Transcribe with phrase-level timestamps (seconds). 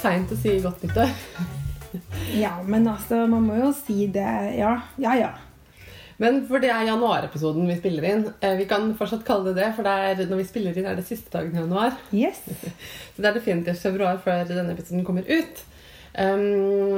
[0.00, 1.12] seint å si godt nyttår.
[2.38, 4.26] Ja, men altså, man må jo si det.
[4.58, 5.30] Ja, ja, ja.
[6.20, 8.26] Men for det er januarepisoden vi spiller inn.
[8.44, 10.98] Eh, Vi kan fortsatt kalle det det, for det er, når vi spiller inn, er
[10.98, 11.96] det siste dagen i januar.
[12.12, 12.42] Yes.
[13.14, 15.62] Så det er definitivt februar før denne episoden kommer ut.
[16.10, 16.42] Um,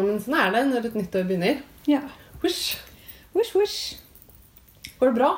[0.08, 1.60] men sånn er det når et nytt år begynner.
[1.86, 2.00] Ja.
[2.42, 2.74] Hush.
[3.36, 3.78] Wish, wish.
[4.98, 5.30] Går det bra?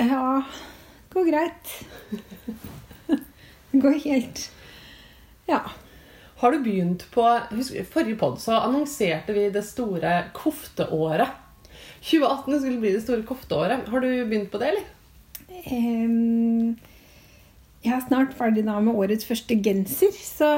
[0.00, 1.72] Ja, Det går greit.
[3.74, 4.40] Det går helt
[5.50, 5.60] Ja.
[6.40, 7.24] Har du begynt på
[7.54, 11.40] husk, Forrige podd så annonserte vi det store kofteåret.
[12.04, 13.88] 2018 skulle bli det store kofteåret.
[13.88, 14.90] Har du begynt på det, eller?
[15.70, 16.74] Um,
[17.84, 20.50] jeg er snart ferdig da med årets første genser, så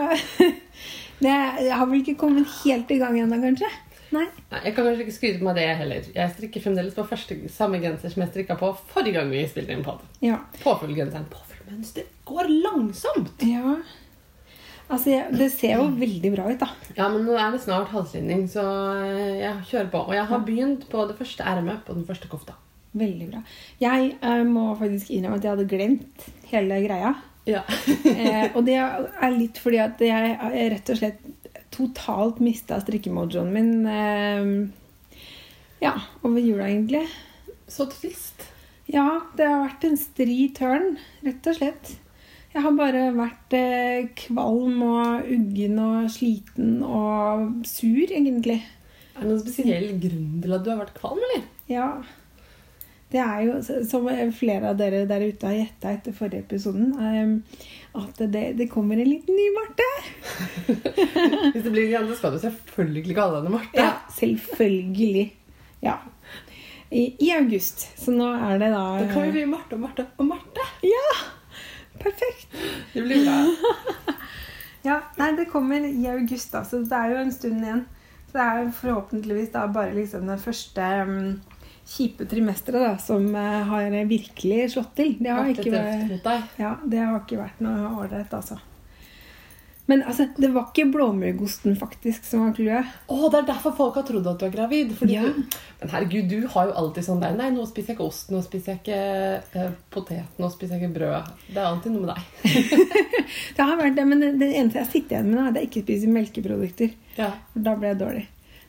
[1.23, 3.71] det, Jeg har vel ikke kommet helt i gang ennå, kanskje?
[4.15, 4.25] Nei.
[4.53, 6.09] Nei, Jeg kan kanskje ikke skryte på meg det heller.
[6.15, 9.75] Jeg strikker fremdeles på første, samme genser som jeg strikka på forrige gang vi spilte
[9.75, 10.03] inn pod.
[10.25, 10.41] Ja.
[10.63, 11.27] Påfyllgenseren.
[11.69, 13.43] mønster går langsomt!
[13.43, 13.77] ja.
[14.87, 16.69] Altså, jeg, det ser jo veldig bra ut, da.
[16.95, 18.63] Ja, men nå er det snart halslinning, så
[19.03, 20.03] eh, jeg kjører på.
[20.07, 22.55] Og jeg har begynt på det første ermet på den første kofta.
[22.97, 23.43] Veldig bra.
[23.83, 27.17] Jeg eh, må faktisk innrømme at jeg hadde glemt hele greia.
[27.47, 27.65] Ja.
[28.17, 33.51] Eh, og det er litt fordi at jeg jeg rett og slett totalt mista strikkemojoen
[33.53, 33.73] min.
[33.91, 35.21] Eh,
[35.83, 37.05] ja, over jula, egentlig.
[37.69, 38.47] Så trist.
[38.87, 40.95] Ja, det har vært en stri tørn,
[41.27, 41.97] rett og slett.
[42.57, 48.63] Jeg har bare vært eh, kvalm og uggen og sliten og sur, egentlig.
[49.13, 51.45] Er det noen spesiell grunn til at du har vært kvalm, eller?
[51.69, 51.91] Ja.
[53.13, 57.61] Det er jo, som flere av dere der ute har gjetta etter forrige episoden, eh,
[58.01, 59.93] at det, det kommer en liten ny Marte.
[61.53, 63.77] Hvis det blir så skal du selvfølgelig kalle henne Marte.
[63.77, 65.29] Ja, selvfølgelig.
[65.85, 66.01] Ja.
[66.89, 67.91] I, I august.
[68.01, 70.73] Så nå er det da Da kan vi bli Marte og Marte og Marte.
[70.89, 71.36] Ja!
[72.07, 72.57] Perfekt.
[72.95, 74.15] Det blir bra.
[74.87, 77.81] Ja, nei, det kommer i august, da, så det er jo en stund igjen.
[78.29, 81.17] Så det er forhåpentligvis da bare liksom det første um,
[81.91, 85.17] kjipe trimesteret da, som uh, har virkelig slått til.
[85.19, 88.61] Det har, ikke vært, ja, det har ikke vært noe ålreit, altså.
[89.87, 92.95] Men altså, det var ikke blåmuggosten faktisk som var clouet.
[93.07, 94.97] Oh, det er derfor folk har trodd at du er gravid.
[95.07, 95.23] Ja.
[95.23, 95.45] du,
[95.81, 98.41] men herregud, du har jo alltid sånn der Nei, nå spiser jeg ikke ost, nå
[98.43, 101.31] spiser jeg ikke eh, potet, nå spiser jeg ikke brød.
[101.53, 102.97] Det er alltid noe med deg.
[103.57, 105.69] Det har vært det, men det, det eneste jeg sitter igjen med, er at jeg
[105.71, 106.93] ikke spiser melkeprodukter.
[107.19, 107.31] Ja.
[107.53, 108.25] For da ble jeg dårlig.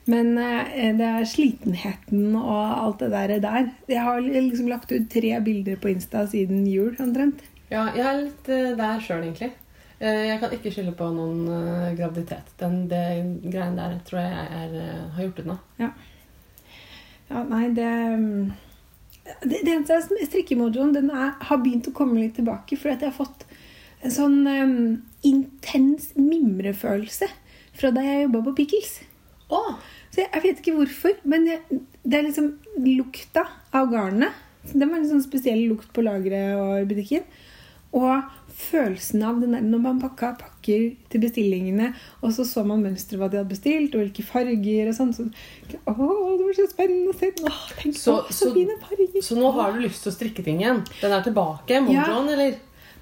[0.08, 3.34] Men eh, det er slitenheten og alt det der.
[3.44, 3.70] der.
[3.92, 7.44] Jeg har liksom lagt ut tre bilder på Insta siden jul, omtrent.
[7.74, 9.52] ja, jeg er litt eh, der sjøl, egentlig.
[9.97, 12.52] Eh, jeg kan ikke skylde på noen eh, graviditet.
[12.59, 13.02] Den det
[13.47, 15.58] greien der tror jeg er, eh, har gjort unna.
[15.81, 17.90] Ja, nei, det
[18.22, 18.52] mm,
[19.44, 22.78] Det, det eneste er strikkemojoen den er, har begynt å komme litt tilbake.
[22.80, 23.44] Fordi at jeg har fått
[24.06, 24.78] en sånn um,
[25.25, 27.28] intens mimrefølelse
[27.75, 28.94] fra da jeg jobba på Pickles.
[29.52, 29.75] Oh.
[30.13, 32.53] Så jeg, jeg vet ikke hvorfor, men jeg, det er liksom
[32.86, 33.44] lukta
[33.75, 34.46] av garnet.
[34.68, 37.28] Det var en sånn spesiell lukt på lageret og i butikken.
[37.97, 41.91] Og følelsen av den der når man pakka pakker til bestillingene,
[42.25, 45.12] og så så man mønsteret hva de hadde bestilt, og hvilke farger og sånn.
[45.13, 45.28] Så,
[45.85, 47.29] å, det var så spennende å se!
[47.45, 49.22] Åh, tenk Så- å, så, så- fine farger!
[49.22, 50.81] Så nå har du lyst til å strikke ting igjen?
[51.01, 51.81] Den er tilbake?
[51.85, 52.57] Mojoen, eller?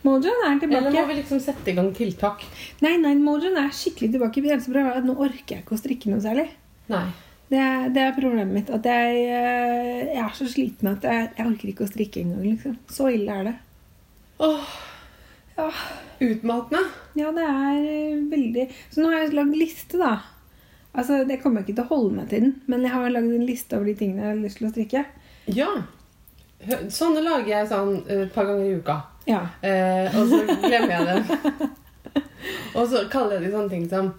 [0.06, 2.44] Mojoen er Eller må vi liksom sette i gang tiltak?
[2.86, 4.44] Nei, nei, Mojoen er skikkelig tilbake.
[4.44, 6.50] Det eneste problemet er at nå orker jeg ikke å strikke noe særlig.
[6.94, 7.06] Nei.
[7.50, 7.62] Det
[7.96, 8.70] det er problemet mitt.
[8.74, 12.44] At jeg, eh, jeg er så sliten at jeg, jeg orker ikke å strikke engang.
[12.52, 12.78] Liksom.
[12.92, 13.56] Så ille er det.
[14.46, 14.76] Åh,
[15.58, 15.70] Ja,
[16.20, 16.82] utmattende.
[17.16, 20.18] ja, det er eh, veldig Så nå har jeg lagd liste, da.
[20.96, 23.32] Altså, Det kommer jeg ikke til å holde meg til den, men jeg har lagd
[23.36, 25.06] en liste over de tingene jeg har lyst til å strikke.
[25.48, 25.70] Ja.
[26.90, 28.96] Sånne lager jeg sånn eh, et par ganger i uka.
[29.28, 29.42] Ja.
[29.62, 31.74] Eh, og så glemmer jeg dem.
[32.78, 34.14] og så kaller jeg de sånne ting som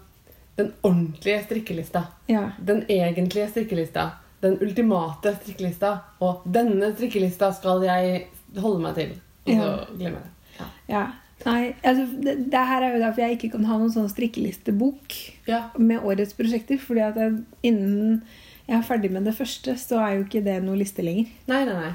[0.57, 2.05] den ordentlige strikkelista.
[2.31, 2.47] ja.
[2.57, 4.07] Den egentlige strikkelista.
[4.41, 5.95] Den ultimate strikkelista.
[6.21, 8.27] Og denne strikkelista skal jeg
[8.61, 9.15] holde meg til.
[9.47, 9.85] Og så Ja.
[9.97, 10.67] glemmer jeg det.
[10.93, 11.05] Ja.
[11.45, 15.15] Nei, altså, det, det her er jo derfor jeg ikke kan ha noen sånn strikkelistebok
[15.47, 15.67] ja.
[15.77, 16.79] med årets prosjekter.
[16.81, 17.37] fordi at jeg,
[17.67, 18.21] innen
[18.67, 21.29] jeg er ferdig med det første, så er jo ikke det noe liste lenger.
[21.47, 21.93] Nei, nei, nei.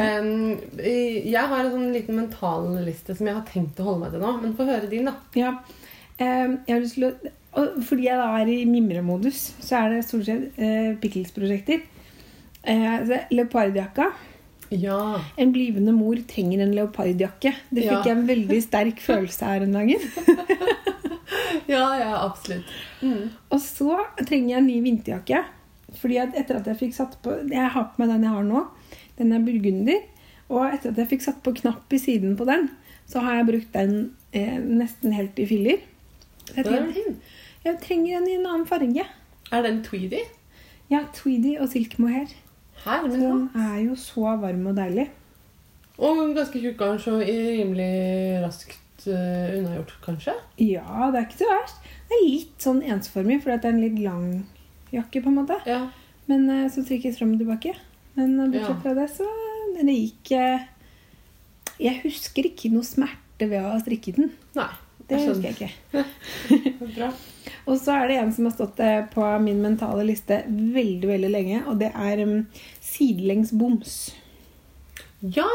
[0.00, 4.14] Um, jeg har en sånn liten mental liste som jeg har tenkt å holde meg
[4.14, 4.32] til nå.
[4.40, 5.14] Men få høre din, da.
[5.38, 5.52] Ja.
[6.20, 10.04] Um, jeg har lyst til å Fordi jeg da er i mimremodus, så er det
[10.06, 11.82] stort sett uh, Pickles-prosjekter.
[12.62, 14.10] Uh, leopardjakka.
[14.70, 15.20] Ja.
[15.36, 17.52] En blivende mor trenger en leopardjakke.
[17.70, 18.02] Det fikk Ja.
[18.04, 20.00] jeg en veldig sterk følelse her en dagen.
[21.70, 22.66] Ja, ja, absolutt.
[23.02, 23.28] Mm.
[23.54, 23.94] Og så
[24.26, 25.42] trenger jeg en ny vinterjakke.
[26.00, 28.46] Fordi at etter at jeg fikk satt på Jeg har på meg den jeg har
[28.46, 28.62] nå.
[29.18, 30.00] Den er burgunder.
[30.50, 32.68] Og etter at jeg fikk satt på knapp i siden på den,
[33.06, 33.94] så har jeg brukt den
[34.34, 35.78] eh, nesten helt i filler.
[36.56, 37.14] Jeg er trenger,
[37.68, 39.06] jeg trenger en i en annen farge.
[39.52, 40.24] Er den tweedy?
[40.90, 42.32] Ja, Tweedy og silk mohair.
[42.84, 45.08] Her, men den er jo så varm og deilig.
[46.00, 47.90] Og ganske tjukk garn, så rimelig
[48.44, 50.34] raskt uh, unnagjort, kanskje?
[50.64, 51.82] Ja, det er ikke så verst.
[52.08, 54.24] Det er litt sånn ensformig, for det er en litt lang
[54.94, 55.58] jakke, på en måte.
[55.68, 55.82] Ja.
[56.30, 57.74] Men uh, så trykkes fram og tilbake.
[58.16, 58.80] Men eh, bortsett Ja.
[58.82, 59.26] fra det, så
[59.76, 60.64] det gikk uh,
[61.80, 64.32] Jeg husker ikke noe smerte ved å ha strikket den.
[64.56, 64.70] Nei.
[65.10, 66.04] Det husker jeg ikke.
[66.96, 67.10] Bra.
[67.66, 71.30] Og så er det en som har stått eh, på min mentale liste veldig veldig
[71.30, 72.36] lenge, og det er um,
[72.84, 73.96] sidelengs boms.
[75.20, 75.48] Ja!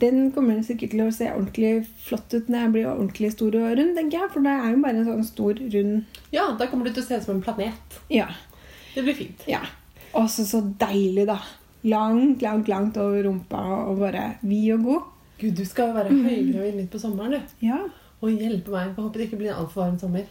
[0.00, 3.76] Den kommer sikkert til å se ordentlig flott ut når jeg blir ordentlig stor og
[3.78, 4.30] rund, tenker jeg.
[4.34, 7.06] For det er jo bare en sånn stor, rund Ja, Da kommer du til å
[7.06, 8.00] se ut som en planet.
[8.10, 8.26] Ja.
[8.94, 9.44] Det blir fint.
[9.50, 9.62] ja.
[10.14, 11.40] Og så så deilig, da.
[11.90, 15.08] Langt, langt, langt over rumpa og bare vid og god.
[15.40, 17.56] Gud, du skal jo være høygravid midt på sommeren, du.
[17.66, 17.80] Ja.
[18.24, 18.88] Og hjelpe meg.
[18.88, 20.24] Jeg håper det ikke blir en altfor varm sommer.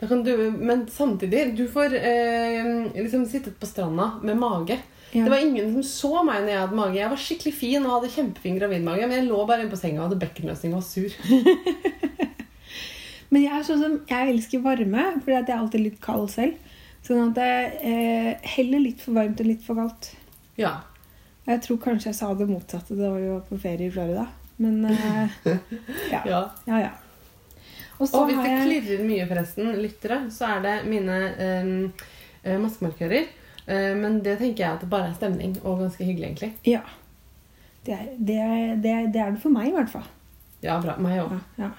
[0.00, 2.66] Da kan du, men samtidig, du får eh,
[2.98, 4.80] liksom sittet på stranda med mage.
[5.14, 5.22] Ja.
[5.22, 6.98] Det var ingen som så meg når jeg hadde mage.
[6.98, 10.02] Jeg var skikkelig fin og hadde kjempefin gravidmage, men jeg lå bare inne på senga
[10.02, 11.14] og hadde bekkenløsning og var sur.
[13.34, 16.72] Men jeg er sånn som Jeg elsker varme, fordi jeg er alltid litt kald selv.
[17.04, 20.12] Sånn at jeg eh, heller litt for varmt og litt for kaldt.
[20.56, 20.78] Ja.
[21.44, 24.24] Jeg tror kanskje jeg sa det motsatte da vi var på ferie i Florida.
[24.62, 25.34] Men eh,
[26.14, 26.22] ja.
[26.24, 26.40] ja.
[26.70, 26.92] ja, ja.
[27.98, 31.72] Og så Og hvis det jeg klirrer mye, forresten, lyttere, så er det mine eh,
[32.42, 33.28] eh, maskemarkører.
[33.66, 36.52] Eh, men det tenker jeg at det bare er stemning og ganske hyggelig, egentlig.
[36.68, 36.82] Ja.
[37.86, 40.08] Det er det, er, det, er, det er for meg, i hvert fall.
[40.64, 40.96] Ja, bra.
[41.02, 41.36] Meg òg.
[41.60, 41.70] Ja, ja.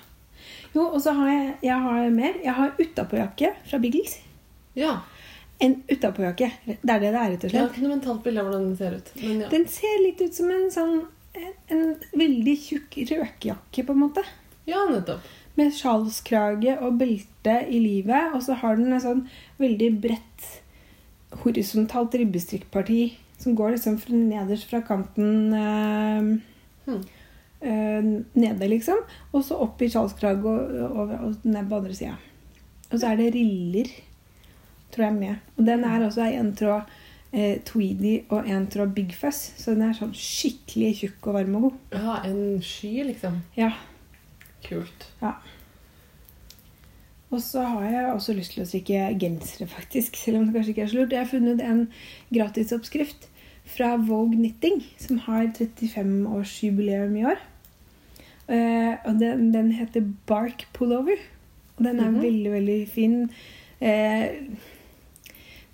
[0.75, 2.39] Jo, og så har jeg, jeg har mer.
[2.43, 4.17] Jeg har utapåjakke fra Biggles.
[4.77, 4.97] Ja.
[5.63, 6.49] En utapåjakke.
[6.65, 8.65] Det er det det er, rett og Jeg har ikke noe mentalt bilde av hvordan
[8.67, 9.11] den ser ut.
[9.23, 9.51] Men ja.
[9.53, 10.97] Den ser litt ut som en sånn
[11.35, 11.85] en, en
[12.15, 14.23] veldig tjukk røkejakke, på en måte.
[14.69, 15.25] ja, nettopp.
[15.55, 18.33] Med sjalskrage og belte i livet.
[18.35, 19.21] Og så har den en sånn
[19.61, 20.47] veldig bredt
[21.43, 22.99] horisontalt ribbestrikkparti
[23.39, 26.39] som går liksom fra- nederst fra kanten øh,
[26.85, 27.01] Hmm.
[27.61, 28.03] øh,
[28.35, 28.99] nede, liksom.
[29.33, 32.13] Og så opp i sjalskrage og, og, og ned på andre sida.
[32.91, 33.89] Og så er det riller,
[34.93, 35.35] tror jeg, med.
[35.57, 36.81] Og den er også en tråd
[37.33, 39.49] eh, tweedy og en tråd big fuzz.
[39.57, 41.79] Så den er sånn skikkelig tjukk og varm og god.
[41.97, 43.41] Ja, en sky, liksom.
[43.57, 43.71] Ja.
[44.67, 45.05] Kult.
[45.21, 45.31] Ja.
[47.31, 50.15] Og så har jeg også lyst til å strikke gensere, faktisk.
[50.15, 51.11] Selv om det kanskje ikke er så lurt.
[51.15, 51.81] Jeg har funnet en
[52.33, 53.27] gratisoppskrift
[53.75, 57.41] fra Vogue Knitting, som har 35-årsjubileum i år.
[58.45, 61.17] Uh, og den, den heter Bark Pullover.
[61.77, 62.21] Og den er Mhm.
[62.21, 63.17] veldig, veldig fin.
[63.81, 64.27] Uh,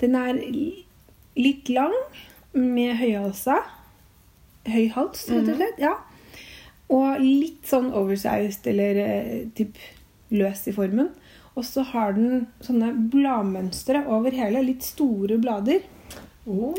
[0.01, 0.39] den er
[1.37, 1.93] litt lang,
[2.53, 3.59] med høyhalsa.
[4.67, 5.55] Høy hals, rett og Mhm.
[5.55, 5.77] slett.
[5.79, 5.93] Ja.
[6.91, 9.79] Og litt sånn oversized eller eh, typ
[10.35, 11.11] løs i formen.
[11.55, 14.63] Og så har den sånne bladmønstre over hele.
[14.65, 15.83] Litt store blader.
[16.49, 16.75] Oh.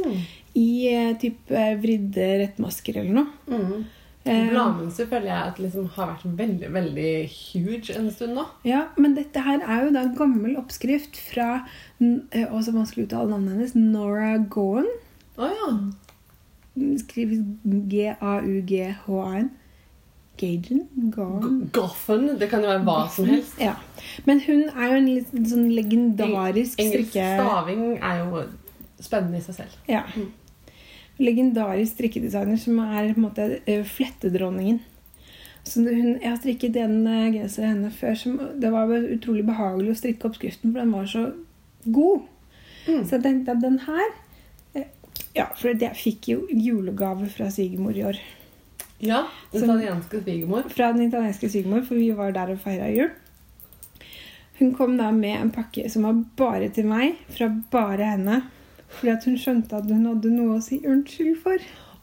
[0.59, 3.35] I eh, typ eh, vridde rettmasker eller noe.
[3.49, 3.83] Mm.
[4.23, 8.45] Bladmønster føler jeg at liksom har vært veldig veldig huge en stund nå.
[8.69, 11.65] Ja, men dette her er jo da en gammel oppskrift fra
[11.99, 13.75] også Og så vanskelig å uttale navnet hennes.
[13.75, 14.87] Nora Gowan.
[15.41, 15.73] Oh, ja.
[17.03, 17.43] Skrives
[17.91, 19.51] G-a-u-g-h-a-n.
[20.41, 20.87] Gagen?
[21.15, 21.71] Gaffen?
[21.73, 22.39] Goffen.
[22.39, 23.59] Det kan jo være hva som helst.
[23.61, 23.75] Ja.
[24.27, 27.27] Men hun er jo en litt sånn legendarisk Engelsk strikke...
[27.39, 28.47] staving er jo
[29.03, 29.77] spennende i seg selv.
[29.91, 30.03] Ja.
[31.23, 34.81] Legendarisk strikkedesigner som er på en måte eh, flettedronningen.
[35.63, 38.19] Så hun, jeg har strikket en eh, genser av henne før.
[38.19, 41.29] Som, det var utrolig behagelig å strikke oppskriften, for den var så
[41.85, 42.29] god.
[42.89, 43.03] Mm.
[43.05, 44.07] Så jeg tenkte at den her
[44.75, 44.89] eh,
[45.37, 48.19] Ja, for jeg fikk jo julegave fra svigermor i år.
[49.03, 50.69] Ja, Den italienske svigermor.
[50.71, 53.11] Fra den italienske svigermor, for vi var der og feira jul.
[54.61, 58.43] Hun kom da med en pakke som var bare til meg, fra bare henne.
[58.93, 61.59] Fordi at hun skjønte at hun hadde noe å si unnskyld for.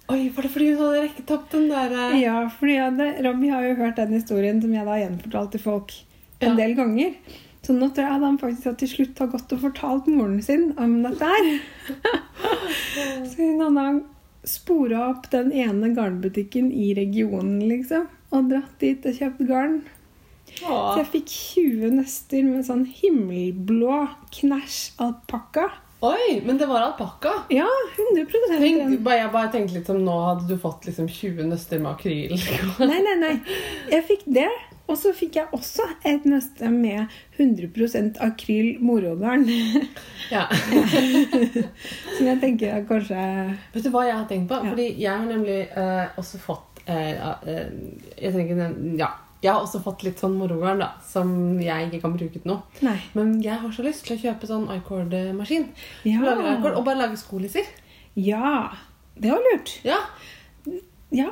[0.10, 3.52] Oi, var det fordi hun hadde rekket opp den der eh, Ja, fordi hadde, Rami
[3.54, 5.94] har jo hørt den historien som jeg da har gjenfortalt til folk
[6.42, 6.56] en Ja.
[6.58, 7.14] del ganger.
[7.62, 10.72] Så nå tror jeg at han faktisk til slutt har gått og fortalt moren sin
[10.82, 11.50] om dette her.
[13.30, 13.86] Så hun hadde
[14.48, 18.08] spora opp den ene garnbutikken i regionen, liksom.
[18.36, 19.80] Og dratt dit og kjøpt garn.
[20.60, 24.00] Så jeg fikk 20 nøster med sånn himmelblå
[24.40, 25.68] knæsj alpakka.
[26.06, 27.34] Oi, men det var alpakka.
[27.52, 27.68] Ja,
[27.98, 28.26] 100
[28.60, 32.38] Tenk, jeg bare tenkte litt som nå hadde du fått liksom 20 nøster med akryl.
[32.80, 33.34] Nei, nei, nei.
[33.92, 34.48] Jeg fikk det.
[34.90, 39.46] Og så fikk jeg også et nøste med 100% akryl morogarn.
[40.34, 40.48] ja.
[42.18, 43.22] Som jeg tenker er kanskje
[43.76, 44.60] Vet du hva jeg har tenkt på?
[44.64, 44.74] Ja.
[44.74, 47.74] Fordi jeg har nemlig eh, også fått eh, ja, eh,
[48.18, 48.70] Jeg ikke
[49.00, 49.14] Ja.
[49.40, 51.30] Jeg har også fått litt sånn morogarn, da, som
[51.64, 52.82] jeg ikke kan bruke til noe.
[52.84, 52.98] Nei.
[53.16, 55.70] Men jeg har så lyst til å kjøpe sånn icord-maskin.
[56.04, 56.20] Ja.
[56.74, 57.70] Og bare lage skolisser.
[58.20, 58.68] ja.
[59.20, 59.72] Det var lurt.
[59.84, 59.98] Ja.
[61.12, 61.32] Ja.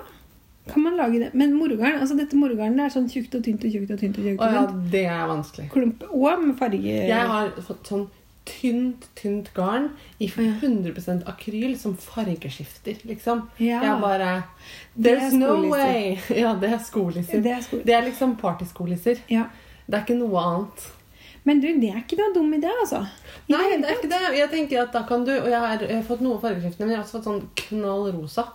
[0.74, 1.32] Kan man lage det?
[1.34, 4.18] Men morogarn, altså dette morogarnet er sånn tjukt og tynt og tjukt og tynt.
[4.20, 4.42] og tjukt.
[4.42, 5.70] Å ja, det er vanskelig.
[5.74, 6.04] Klump.
[6.12, 6.82] Og med farge.
[7.08, 8.08] Jeg har fått sånn
[8.48, 9.90] tynt, tynt garn
[10.24, 13.42] i 100% akryl som fargeskifter, liksom.
[13.60, 13.82] Ja.
[13.84, 14.44] Jeg bare er
[14.98, 16.18] There's no way!
[16.44, 17.42] Ja, det er skolisser.
[17.44, 19.20] Det er sko- Det er liksom partyskolisser.
[19.30, 19.50] Ja.
[19.88, 20.86] Det er ikke noe annet.
[21.48, 23.06] Men du, det er ikke noe dum idé, altså.
[23.48, 24.22] I Nei, det er ikke det.
[24.38, 26.96] Jeg tenker at da kan du Og jeg har, jeg har fått noe fargeskiftende, men
[26.96, 28.48] jeg har også fått sånn knall rosa.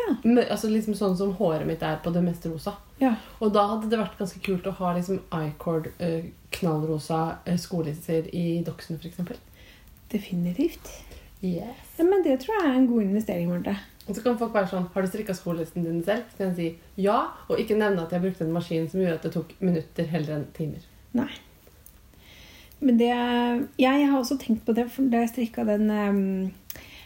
[0.00, 0.14] Ja.
[0.48, 2.74] Altså liksom Sånn som håret mitt er på det mest rosa.
[3.00, 3.14] ja.
[3.40, 8.28] Og da hadde det vært ganske kult å ha liksom icord eh, knallrosa eh, skolisser
[8.34, 9.38] i doksene, f.eks.
[10.12, 10.90] Definitivt.
[11.42, 11.94] Yes.
[11.96, 13.76] Ja, men det tror jeg er en god investering, Marte.
[14.06, 16.26] Og så kan folk være sånn Har du strikka skolissen din selv?
[16.32, 19.20] Så kan jeg si ja, og ikke nevne at jeg brukte en maskin som gjorde
[19.20, 20.84] at det tok minutter heller enn timer.
[21.16, 21.30] Nei.
[22.80, 23.12] Men det
[23.78, 26.52] Jeg har også tenkt på det da jeg strikka den um,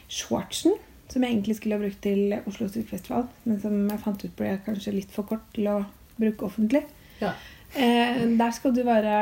[0.07, 0.75] shortsen
[1.15, 4.49] som jeg egentlig skulle ha brukt til Oslo Strikkefestival, men som jeg fant ut ble
[4.65, 5.77] kanskje litt for kort til å
[6.19, 6.81] bruke offentlig.
[7.21, 7.31] Ja.
[7.71, 9.13] Eh, der skal du være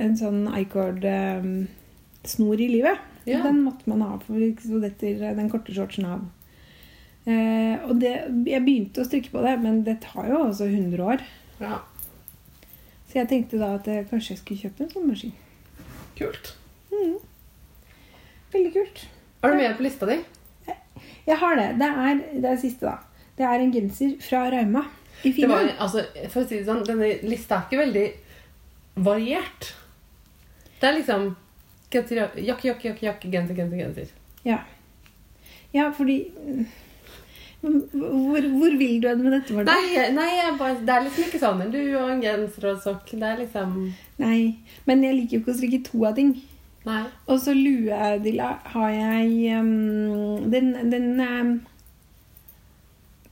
[0.00, 3.04] en sånn icord-snor i livet.
[3.28, 3.42] Ja.
[3.44, 6.24] Den måtte man ha, for så detter den korte shortsen av.
[7.28, 8.16] Eh, og det,
[8.48, 11.28] jeg begynte å strikke på det, men det tar jo også 100 år.
[11.60, 11.82] ja.
[13.12, 15.32] Så jeg tenkte da at jeg kanskje jeg skulle kjøpe en sånn maskin.
[16.16, 16.54] Kult.
[18.54, 19.02] Veldig kult.
[19.44, 20.16] Er du med på lista di?
[21.26, 21.68] Jeg har det.
[21.78, 23.28] Det er det er siste, da.
[23.38, 24.82] Det er en genser fra Rauma
[25.22, 25.78] i Det var, Finland.
[25.78, 28.06] altså, for å si det sånn, Denne lista er ikke veldig
[29.06, 29.72] variert.
[30.80, 31.28] Det er liksom
[31.92, 34.14] genser, jakke, jakke, jakke, jakke, genser, genser, genser.
[34.44, 34.58] Ja.
[35.72, 36.18] ja, fordi
[37.62, 39.54] hvor, hvor vil du hen med dette?
[39.54, 39.70] Marte?
[39.70, 43.12] Nei, nei jeg bare, det er liksom ikke sånn Du og en genser og sokk.
[43.14, 43.76] Det er liksom
[44.18, 44.40] Nei.
[44.88, 46.34] Men jeg liker jo ikke å strikke to av ting.
[46.86, 47.02] Nei.
[47.30, 51.52] Og så luedilla har jeg um, Den, den, um,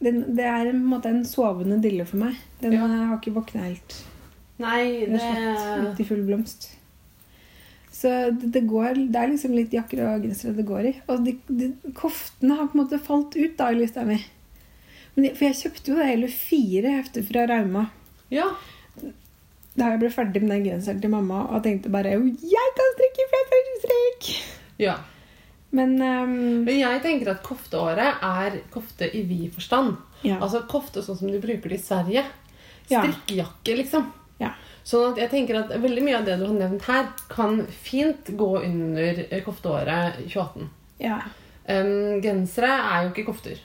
[0.01, 2.39] den Det er på en måte en sovende dille for meg.
[2.63, 2.87] Den Ja.
[2.87, 3.97] har ikke våkna helt.
[4.61, 6.69] Nei, Den det slått ut i full blomst.
[8.01, 10.93] Så det, det, går, det er liksom litt jakker og gensere det går i.
[11.11, 14.21] Og de, de, koftene har på en måte falt ut da i lista mi.
[15.17, 17.89] For jeg kjøpte jo hele fire hefter fra Rauma
[18.33, 18.47] Ja.
[19.79, 22.95] Da jeg ble ferdig med den genseren til mamma og tenkte bare «Jo, jeg kan
[22.97, 23.27] strikke
[23.85, 24.31] strek!
[24.83, 24.97] ja.
[25.71, 29.97] Men um, Men jeg tenker at kofteåret er kofte i vid forstand.
[30.27, 30.41] ja.
[30.43, 32.25] Altså kofte sånn som de bruker det i Sverige.
[32.91, 34.09] Strikkejakke, liksom.
[34.43, 34.51] ja.
[34.83, 38.33] Sånn at jeg tenker at veldig mye av det du har nevnt her, kan fint
[38.35, 40.71] gå under kofteåret 2018.
[41.07, 41.21] ja.
[41.71, 43.61] Um, gensere er jo ikke kofter.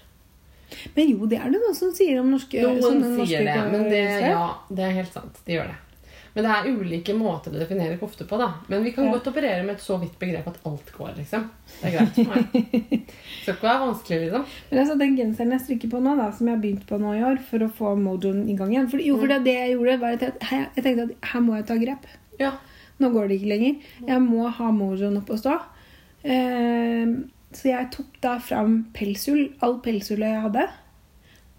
[0.94, 3.88] Men jo, det er det noen som sier om norske Noen sier norske det, men
[3.90, 5.40] det, ja, det er helt sant.
[5.48, 5.78] De gjør det.
[6.36, 8.38] Men det er ulike måter å definere kofte på.
[8.38, 8.50] da.
[8.68, 9.12] Men vi kan Ja.
[9.14, 11.14] godt operere med et så vidt begrep at alt går.
[11.18, 11.50] liksom.
[11.82, 13.06] Det er greit for meg.
[13.42, 14.46] Skal ikke være vanskelig, liksom.
[14.72, 17.14] Men altså, den genseren jeg strikker på nå, da, som jeg har begynt på nå
[17.16, 19.78] i år, for å få mojoen i gang igjen For, jo, for det, det jeg
[19.78, 22.06] gjorde, var at jeg, jeg jeg tenkte at her må jeg ta grep.
[22.40, 22.52] Ja.
[23.00, 23.76] Nå går det ikke lenger.
[24.08, 25.56] Jeg må ha mojoen opp og stå.
[26.24, 27.06] Eh,
[27.56, 30.68] så jeg tok da fram pelsull, all pelsullet jeg hadde.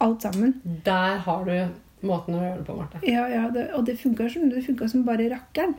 [0.05, 0.59] Alt sammen.
[0.85, 1.55] Der har du
[2.03, 3.01] måten å gjøre det på, Marte.
[3.09, 4.51] Ja, ja, det, og det funka som,
[4.89, 5.75] som bare rakkeren.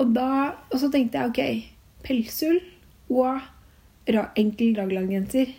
[0.00, 1.72] Og, da, og så tenkte jeg ok,
[2.06, 2.60] pelsull
[3.10, 3.40] og
[4.10, 5.52] ra, enkel raglangenser.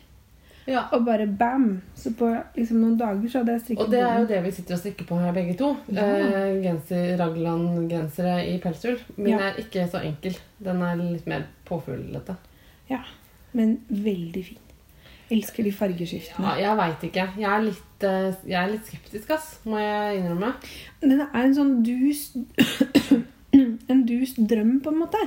[0.70, 0.84] Ja.
[0.94, 1.82] Og bare bam!
[1.98, 4.51] Så på liksom, noen dager så hadde jeg strikket Og det er jo det vi
[4.56, 5.72] sitter og strikker på her, begge to.
[5.90, 6.06] Ja.
[6.06, 9.00] Eh, genser, Ragland-gensere i pelsull.
[9.18, 9.40] Min Ja.
[9.50, 10.38] er ikke så enkel.
[10.62, 12.38] Den er litt mer påfuglete.
[12.90, 13.01] Ja,
[13.58, 14.62] men veldig fin.
[15.31, 16.57] Elsker de fargeskiftene.
[16.59, 17.25] Ja, jeg veit ikke.
[17.39, 20.51] Jeg er, litt, eh, jeg er litt skeptisk, ass, må jeg innrømme.
[21.03, 22.27] Den er en sånn dus
[23.91, 25.21] En dus drøm, på en måte.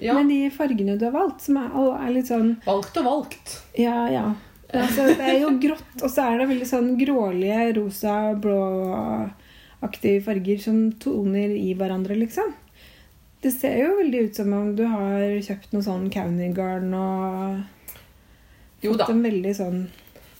[0.00, 3.58] Ja, Med de fargene du har valgt, som er, er litt sånn Valgt og valgt.
[3.76, 4.30] Ja, ja.
[4.70, 10.60] Altså, det er jo grått, og så er det veldig sånn grålige, rosa, blåaktige farger
[10.62, 12.52] som toner i hverandre, liksom.
[13.40, 17.60] Det ser jo veldig ut som om du har kjøpt noe sånn County-garn og
[18.84, 19.08] Jo da.
[19.10, 19.82] veldig sånn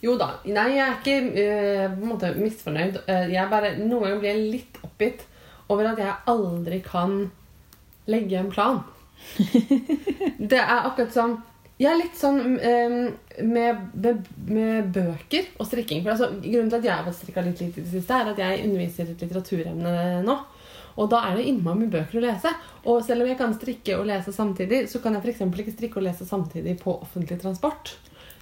[0.01, 0.31] Jo da.
[0.49, 3.03] Nei, jeg er ikke uh, på en måte misfornøyd.
[3.05, 5.27] Uh, jeg bare, Noen ganger blir jeg litt oppgitt
[5.71, 7.21] over at jeg aldri kan
[8.11, 8.81] legge en plan.
[10.51, 11.35] Det er akkurat som
[11.81, 12.97] Jeg er litt sånn um,
[13.45, 16.03] med, med, med bøker og strikking.
[16.05, 18.41] For altså, Grunnen til at jeg har strikka litt lite i det siste, er at
[18.41, 19.95] jeg underviser i et litteraturemne
[20.25, 20.39] nå.
[21.01, 22.53] Og da er det innmari mye bøker å lese.
[22.91, 26.01] Og selv om jeg kan strikke og lese samtidig, så kan jeg eksempel ikke strikke
[26.01, 27.95] og lese samtidig på offentlig transport.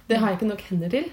[0.09, 1.07] Det har jeg ikke nok hender til.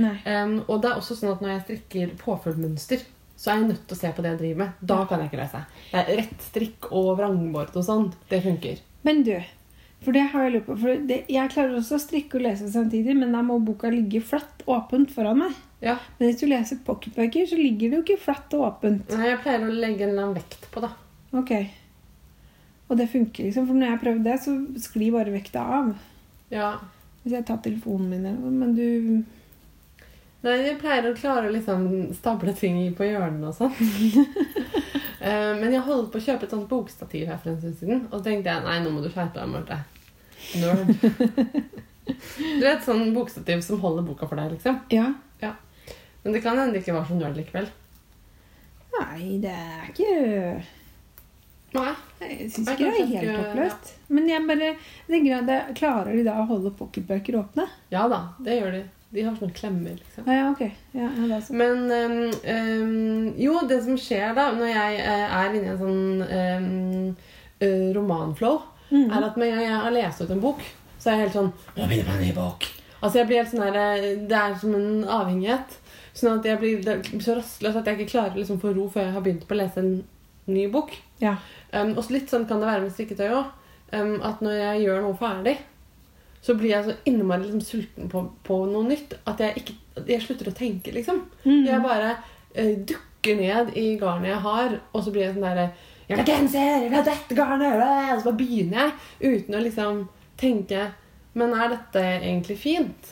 [0.00, 3.06] Um, og det er også sånn at når jeg strikker påfølgmønster,
[3.40, 4.84] så er jeg nødt til å se på det jeg driver med.
[4.90, 5.62] Da kan jeg ikke lese.
[5.90, 8.10] Det er rett strikk og vrangbord og sånn.
[8.28, 8.82] Det funker.
[9.06, 9.32] Men du,
[10.04, 12.68] for det har jeg lurt på for det, Jeg klarer også å strikke og lese
[12.72, 15.56] samtidig, men da må boka ligge flatt åpent foran meg.
[15.80, 15.96] Ja.
[16.18, 19.12] Men hvis du leser pocketbøker, så ligger det jo ikke flatt og åpent.
[19.16, 20.92] Nei, Jeg pleier å legge en eller annen vekt på det.
[21.40, 21.52] Ok.
[22.90, 23.68] Og det funker, liksom.
[23.68, 25.92] For når jeg har prøvd det, så sklir bare vekta av.
[26.52, 26.74] Ja.
[27.22, 28.50] Hvis jeg tar telefonen min eller noe.
[28.62, 29.24] Men du
[30.40, 31.82] Nei, jeg pleier å klare å liksom
[32.16, 33.74] stable ting på hjørnene og sånn.
[35.20, 37.98] Eh, Men jeg holdt på å kjøpe et sånt bokstativ her for en stund siden.
[38.08, 39.76] Og så tenkte jeg nei, nå må du skjerpe deg, Marte.
[40.56, 41.66] Nerd.
[42.56, 44.78] Du vet sånn bokstativ som holder boka for deg, liksom.
[44.88, 45.10] Ja.
[46.24, 47.68] Men det kan hende det ikke var så nerd likevel.
[48.96, 50.10] Nei, det er ikke
[51.74, 51.90] Nei.
[52.20, 53.74] Jeg syns ikke det er helt ikke- Ja.
[54.08, 54.70] Men jeg bare
[55.08, 57.68] tenker at det, klarer de da å holde pocketbøker åpne?
[57.90, 58.82] Ja da, det gjør de.
[59.12, 60.26] De har sånne klemmer, liksom.
[60.26, 60.60] Ja, ja, ok.
[60.94, 61.40] Ja, da.
[61.50, 62.18] Men um,
[62.54, 67.16] um, jo, det som skjer da, når jeg eh, er inne i en sånn um,
[67.96, 68.60] romanflow,
[68.90, 69.08] mm.
[69.10, 70.62] er at med en gang jeg har lest ut en bok,
[70.98, 72.68] så er jeg helt sånn Nå begynner jeg på en ny bok.
[73.00, 75.76] Altså jeg blir helt sånn her, eh, Det er som en avhengighet.
[76.14, 79.06] Sånn at jeg blir så rastløs at jeg ikke klarer å liksom få ro før
[79.08, 79.92] jeg har begynt på å lese en
[80.48, 80.94] ny bok.
[81.20, 81.36] Ja.
[81.72, 83.52] Um, og litt sånn kan det være med strikketøy òg.
[83.90, 85.56] Um, at når jeg gjør noe ferdig,
[86.40, 90.08] så blir jeg så innmari liksom, sulten på, på noe nytt at jeg, ikke, at
[90.08, 91.22] jeg slutter å tenke, liksom.
[91.44, 91.64] Mm.
[91.68, 95.68] Jeg bare uh, dukker ned i garnet jeg har, og så blir jeg sånn derre
[96.06, 96.70] Jeg vil ha genser!
[96.70, 97.84] Jeg vil ha dette garnet!
[97.84, 100.02] Og så bare begynner jeg uten å liksom
[100.40, 100.86] tenke
[101.36, 103.10] Men er dette egentlig fint?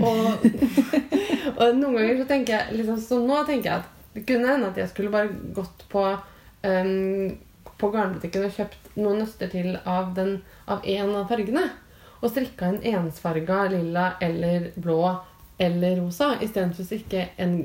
[0.00, 0.46] Og,
[1.60, 4.70] og noen ganger så tenker jeg liksom, Så nå tenker jeg at det kunne hende
[4.72, 6.02] at jeg skulle bare gått på
[6.62, 7.38] um,
[7.80, 10.38] på garnbutikken og kjøpt noen nøster til av, den,
[10.70, 11.66] av en av fargene.
[12.20, 15.02] Og strikka en ensfarga lilla eller blå
[15.60, 17.62] eller rosa istedenfor å strikke en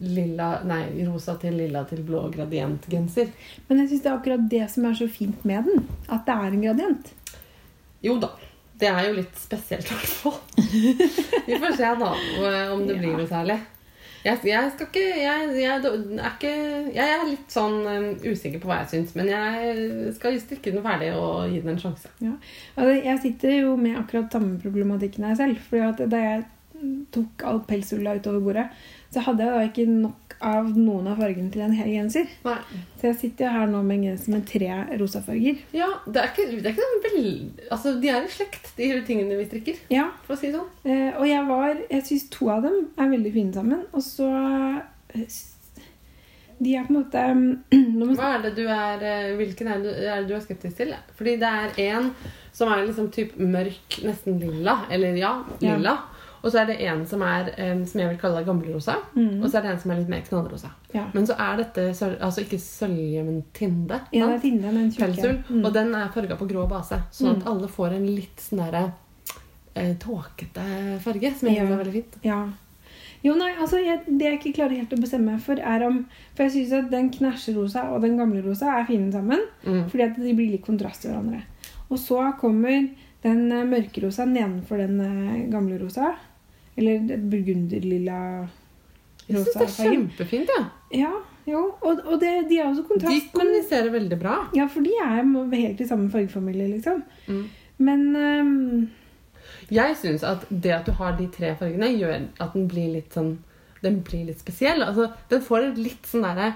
[0.00, 3.30] lilla, nei, rosa til lilla til blå gradientgenser.
[3.68, 5.86] Men jeg syns det er akkurat det som er så fint med den.
[6.08, 7.12] At det er en gradient.
[8.04, 8.34] Jo da.
[8.74, 10.40] Det er jo litt spesielt, i hvert fall.
[11.46, 12.10] Vi får se da
[12.74, 13.60] om det blir noe særlig.
[14.24, 16.52] Jeg, jeg skal ikke jeg, jeg, er ikke
[16.94, 20.84] jeg er litt sånn um, usikker på hva jeg syns, men jeg skal strikke den
[20.86, 22.08] ferdig og gi den en sjanse.
[22.24, 25.60] Altså, jeg sitter jo med akkurat samme problematikken her selv.
[25.68, 26.44] fordi at da jeg
[27.14, 28.66] tok all pelsulla utover bordet,
[29.14, 32.26] så hadde jeg da ikke nok av noen av fargene til en hel genser.
[32.44, 32.56] Nei.
[33.00, 34.68] Så jeg sitter her nå med en genser med tre
[35.00, 35.62] rosa farger.
[35.72, 37.28] Ja, det er ikke, det er ikke sånn vel...
[37.70, 40.68] Altså, de er i slekt, de tingene vi strikker, Ja, for å si det sånn.
[40.84, 43.86] eh, og jeg var Jeg syns to av dem er veldig fine sammen.
[43.94, 44.28] Og så
[45.14, 45.26] eh,
[46.58, 47.22] De er på en måte
[47.98, 50.44] man- Hva er det du er eh, Hvilken er det, du- er det du er
[50.44, 50.92] skeptisk til?
[51.18, 52.10] Fordi det er en
[52.54, 54.76] som er liksom typ mørk, nesten lilla.
[54.94, 55.74] Eller ja, Ja.
[56.44, 58.98] Og så er det en som er um, som jeg vil kalle gamlerosa.
[59.16, 59.38] Mm.
[59.42, 60.68] Og så er det en som er litt mer knallrosa.
[60.92, 61.06] Ja.
[61.14, 61.86] Men så er dette
[62.20, 64.00] altså ikke sølje, men tinde.
[64.12, 65.38] Ja, det er tinde, men Pelsul.
[65.48, 65.62] Mm.
[65.64, 67.00] Og den er farga på grå base.
[67.16, 67.48] Sånn at Mm.
[67.54, 68.92] alle får en litt sånn derre
[69.74, 71.64] eh, tåkete farge, som jeg Ja.
[71.64, 72.18] er veldig fint.
[72.22, 72.42] Ja.
[73.24, 76.06] Jo, nei, altså jeg, Det jeg ikke klarer helt å bestemme meg for, er om
[76.36, 79.40] For jeg syns at den knæsjerosa og den gamle rosa er fine sammen.
[79.64, 79.88] Mm.
[79.88, 81.42] Fordi at de blir litt kontrast til hverandre.
[81.90, 82.90] Og så kommer
[83.22, 86.14] den eh, mørkerosa nedenfor den eh, gamle rosa.
[86.76, 88.48] Eller burgunderlilla burgunderlilla
[89.28, 90.50] Jeg syns det er kjempefint, kjempefint.
[90.54, 90.64] Ja.
[90.94, 91.12] Ja,
[91.48, 91.60] jo.
[91.80, 93.14] Og, og det, de har også De kontrast.
[93.14, 94.34] Men, kommuniserer veldig bra.
[94.56, 95.22] ja, for de er
[95.54, 97.02] helt i samme fargefamilie, liksom.
[97.26, 97.44] Mm.
[97.78, 98.90] Men um,
[99.70, 103.16] Jeg syns at det at du har de tre fargene, gjør at den blir litt
[103.16, 103.38] sånn
[103.82, 104.82] Den blir litt spesiell.
[104.82, 106.54] Altså, den får et litt sånn derre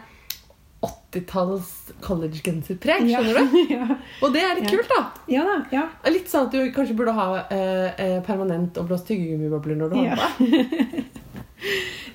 [0.85, 1.71] 80-talls
[2.05, 3.59] collegegenserpreg, ja, skjønner du?
[3.75, 3.87] ja.
[4.23, 4.77] Og det er litt Ja.
[4.77, 5.01] kult, da.
[5.33, 5.57] ja da.
[5.75, 5.85] Ja.
[6.13, 10.03] Litt sånn at du kanskje burde ha eh, eh, permanent og blåst tyggegummibobler når du
[10.05, 10.19] Ja.
[10.19, 11.05] på.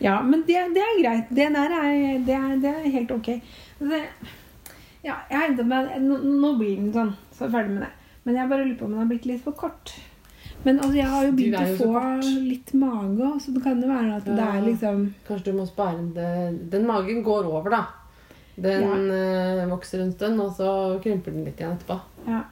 [0.03, 1.29] Ja, men det, det er greit.
[1.31, 3.27] Det der er, det er, det er helt ok.
[3.79, 3.99] Det,
[5.03, 7.91] ja, jeg nå, nå blir den sånn, så er jeg ferdig med det.
[8.23, 9.93] Men jeg bare lurer på om den har blitt litt for kort.
[10.63, 12.03] Men altså, jeg har jo begynt jo å få
[12.47, 16.05] litt mage så det kan jo være at det er liksom Kanskje du må spare
[16.15, 17.81] den Den magen går over, da.
[18.55, 20.69] Den eh, vokser en stund, og så
[21.03, 21.97] krymper den litt igjen etterpå.
[22.27, 22.43] Ja.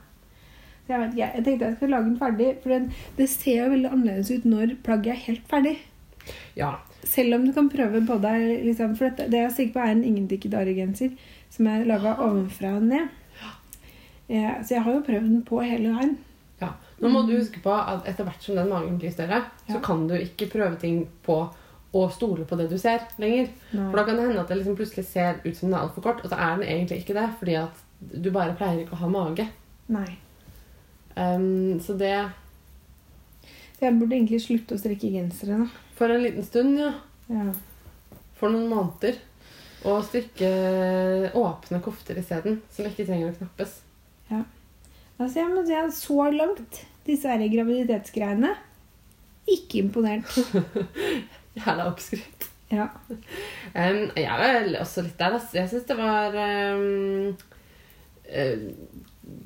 [0.82, 2.88] Så jeg vet ikke, jeg tenkte jeg skulle lage den ferdig, for den,
[3.20, 5.76] det ser jo veldig annerledes ut når plagget er helt ferdig.
[6.58, 6.72] Ja.
[7.08, 9.86] Selv om du kan prøve på deg liksom, For dette, det jeg er sikker på
[9.86, 11.16] er en ingentikket genser
[11.52, 13.08] som er laga ovenfra og ned.
[14.32, 16.18] Ja, så jeg har jo prøvd den på hele veien.
[16.62, 16.76] ja.
[17.02, 20.06] Nå må du huske på at etter hvert som den magen blir større, så kan
[20.08, 21.40] du ikke prøve ting på
[21.92, 23.50] å stole på det du ser lenger.
[23.74, 26.06] For da kan det hende at det liksom plutselig ser ut som den er altfor
[26.06, 29.02] kort, og så er den egentlig ikke det, fordi at du bare pleier ikke å
[29.04, 29.48] ha mage.
[29.92, 30.08] Nei.
[31.12, 32.14] Um, så det
[33.76, 35.68] Så jeg burde egentlig slutte å strikke gensere da.
[35.98, 36.94] For en liten stund, ja.
[37.32, 37.50] Ja.
[38.40, 39.20] For noen måneder.
[39.90, 40.50] Og strikke
[41.38, 43.80] åpne kofter isteden, som ikke trenger å knappes.
[44.30, 44.44] Ja.
[45.18, 48.54] Altså, jeg må si at så langt, disse her graviditetsgreiene,
[49.50, 50.30] ikke imponert.
[51.58, 52.48] Jævla oppskrytt.
[52.72, 52.86] Ja.
[53.12, 55.34] Um, jeg er vel også litt der.
[55.36, 55.58] altså.
[55.60, 57.34] Jeg syns det var um,
[58.32, 59.02] uh,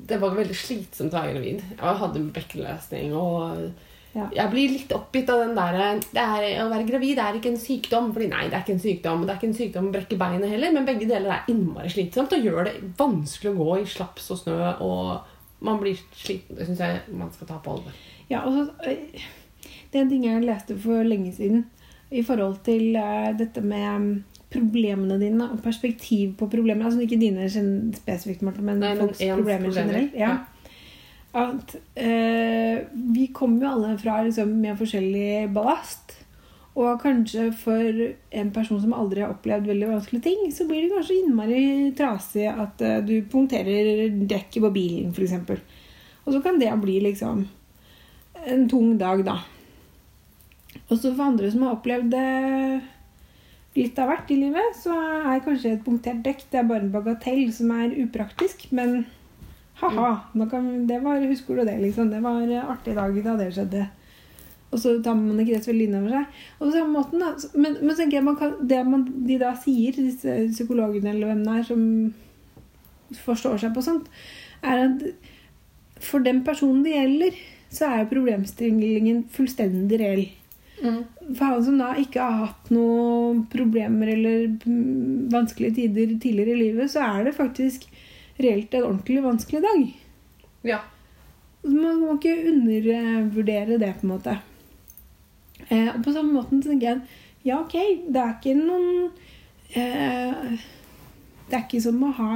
[0.06, 1.64] Det var veldig slitsomt å være gravid.
[1.74, 3.66] Jeg hadde bekkenløsning og
[4.16, 4.30] Ja.
[4.32, 8.12] Jeg blir litt oppgitt av den derre er- Å være gravid er ikke en sykdom.
[8.14, 9.26] Fordi nei, det er ikke en sykdom.
[9.26, 12.32] Det er ikke en sykdom å brekke beinet heller, men begge deler er innmari slitsomt
[12.32, 15.20] og gjør det vanskelig å gå i slaps og snø, og
[15.60, 16.56] man blir sliten.
[16.56, 17.92] Det syns jeg man skal ta på alvor.
[18.30, 21.66] Ja, altså, det er en ting jeg leste for lenge siden
[22.10, 26.84] i forhold til øh, dette med mm, problemene dine og perspektiv på problemer.
[26.84, 30.14] Altså ikke dine spesifikt, Martha, men Nei, folks problemer, problemer, generelt.
[30.14, 30.36] Ja.
[31.36, 32.78] At øh,
[33.16, 36.14] vi kommer jo alle fra liksom, med forskjellig ballast.
[36.76, 38.00] Og kanskje for
[38.36, 41.60] en person som aldri har opplevd veldig vanskelige ting, så blir det kanskje innmari
[41.96, 45.32] trasig at øh, du punkterer dekket på bilen, f.eks.
[46.26, 47.46] Og så kan det bli liksom
[48.46, 49.38] en tung dag, da.
[50.90, 52.26] Og så for andre som har opplevd det
[53.76, 56.92] litt av hvert i livet, så er kanskje et punktert dekk det er bare en
[56.94, 59.02] bagatell som er upraktisk, men
[59.82, 60.12] ha-ha,
[60.48, 62.08] kan- det var, husker du det, liksom.
[62.10, 63.82] Det var en artig dag da det skjedde.
[64.72, 66.38] Og så tar man ikke det så veldig inn over seg.
[66.56, 69.52] Og på samme måten, da, men, men tenker jeg man kan, det man, de da
[69.60, 71.84] sier, disse psykologene eller hvem det er som
[73.26, 74.08] forstår seg på sånt,
[74.66, 75.04] er at
[76.02, 77.36] for den personen det gjelder,
[77.76, 80.26] så er problemstillingen fullstendig reell.
[80.76, 84.50] For han som da ikke har hatt noen problemer eller
[85.32, 87.86] vanskelige tider tidligere i livet, så er det faktisk
[88.42, 89.86] reelt en ordentlig vanskelig dag.
[90.68, 90.82] Ja.
[91.62, 94.36] Så Man må ikke undervurdere det, på en måte.
[95.68, 97.14] Eh, og på samme måte så tenker jeg at
[97.46, 97.76] ja, ok,
[98.12, 99.08] det er ikke noen
[99.78, 100.58] eh,
[101.46, 102.30] Det er ikke som å ha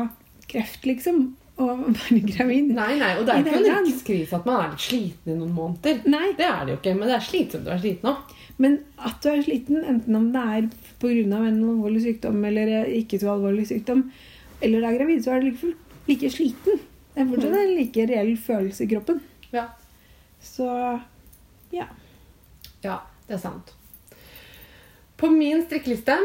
[0.50, 2.72] kreft, liksom, og være gravid.
[2.74, 5.36] Nei, nei, og det er ikke det en hele at man er litt sliten i
[5.36, 6.02] noen måneder.
[6.10, 8.34] Nei, Det er det jo ikke, men det er slitsomt å være sliten òg.
[8.60, 8.76] Men
[9.08, 10.68] at du er sliten, enten om det er
[11.00, 11.10] pga.
[11.24, 14.10] en alvorlig sykdom eller ikke så alvorlig sykdom,
[14.60, 15.74] eller er gravid, så er du like,
[16.08, 16.80] like sliten.
[17.14, 19.20] Det er fortsatt en like reell følelse i kroppen.
[19.52, 19.66] Ja.
[20.40, 20.68] Så
[21.72, 21.86] ja.
[22.84, 23.72] ja, det er sant.
[25.20, 26.16] På min strikkeliste,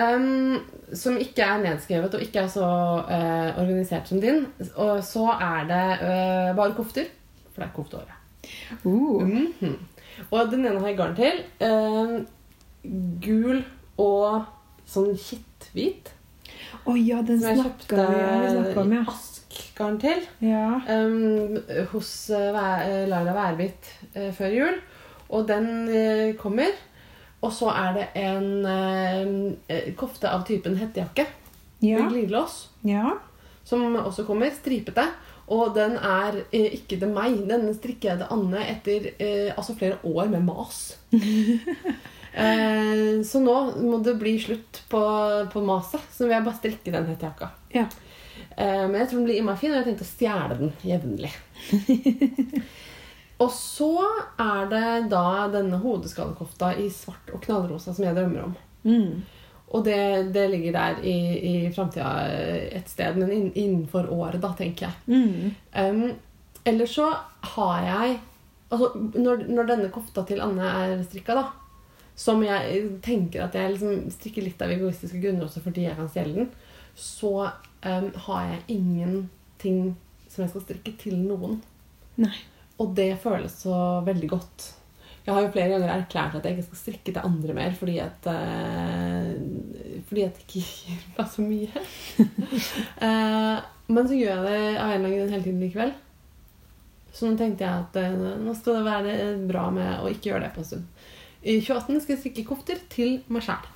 [0.00, 0.58] em,
[0.96, 5.68] som ikke er nedskrevet og ikke er så uh, organisert som din, og så er
[5.70, 7.10] det uh, bare kofter.
[7.50, 8.16] For det er kofteåret.
[8.84, 9.76] Mhm.
[10.30, 11.38] Og den ene har jeg garn til.
[11.62, 12.20] Uh,
[13.24, 13.62] gul
[14.00, 14.44] og
[14.88, 16.10] sånn kitthvit.
[16.88, 19.02] Å ja, den snakka vi, om, ja.
[19.10, 20.22] askgarn til.
[20.44, 20.80] ja.
[20.88, 21.58] um,
[21.92, 24.78] hos uh, uh, Laila Værbit uh, før jul.
[25.30, 26.72] Og den uh, kommer.
[27.42, 31.26] Og så er det en uh, uh, kofte av typen hettejakke
[31.80, 32.02] Ja.
[32.02, 33.14] med glidelås ja.
[33.64, 34.50] som også kommer.
[34.52, 35.06] Stripete.
[35.50, 37.40] Og den er eh, ikke til meg.
[37.48, 40.82] Den strikker jeg til Anne etter eh, altså flere år med mas.
[42.30, 45.00] Eh, så nå må det bli slutt på,
[45.50, 46.04] på maset.
[46.14, 47.48] Så vil jeg bare strikke den hettejakka.
[47.74, 47.88] ja.
[48.54, 51.32] Eh, Men jeg tror den blir innmari fin, og jeg tenkte å stjele den jevnlig.
[53.40, 53.92] og så
[54.40, 58.56] er det da denne hodeskallekofta i svart og knallrosa som jeg drømmer om.
[58.84, 59.22] Mm.
[59.70, 61.18] Og det, det ligger der i,
[61.50, 62.10] i framtida
[62.74, 64.98] et sted, men innenfor året, da, tenker jeg.
[65.06, 65.54] Mm.
[65.72, 66.02] Um,
[66.68, 67.06] ellers så
[67.54, 68.18] har jeg
[68.68, 71.46] altså, når, når denne kofta til Anne er strikka, da
[72.20, 76.10] Som jeg tenker at jeg liksom strikker litt av egoistiske grunner også fordi jeg kan
[76.10, 76.50] stjele den,
[76.98, 79.94] så um, har jeg ingenting
[80.28, 81.62] som jeg skal strikke til noen.
[82.20, 82.34] Nei.
[82.80, 84.68] Og det føles så veldig godt.
[85.26, 87.98] Jeg har jo flere ganger erklært at jeg ikke skal strikke til andre mer fordi
[88.00, 89.34] at uh,
[90.08, 91.82] Fordi at det ikke gir meg så mye.
[93.04, 93.58] uh,
[93.94, 95.92] men så gjør jeg det av en eller annen grunn hele tiden likevel.
[97.12, 99.16] Så nå tenkte jeg at uh, nå skal det være
[99.50, 101.08] bra med å ikke gjøre det på en stund.
[101.40, 103.68] I 2018 skal jeg strikke kofter til meg sjæl.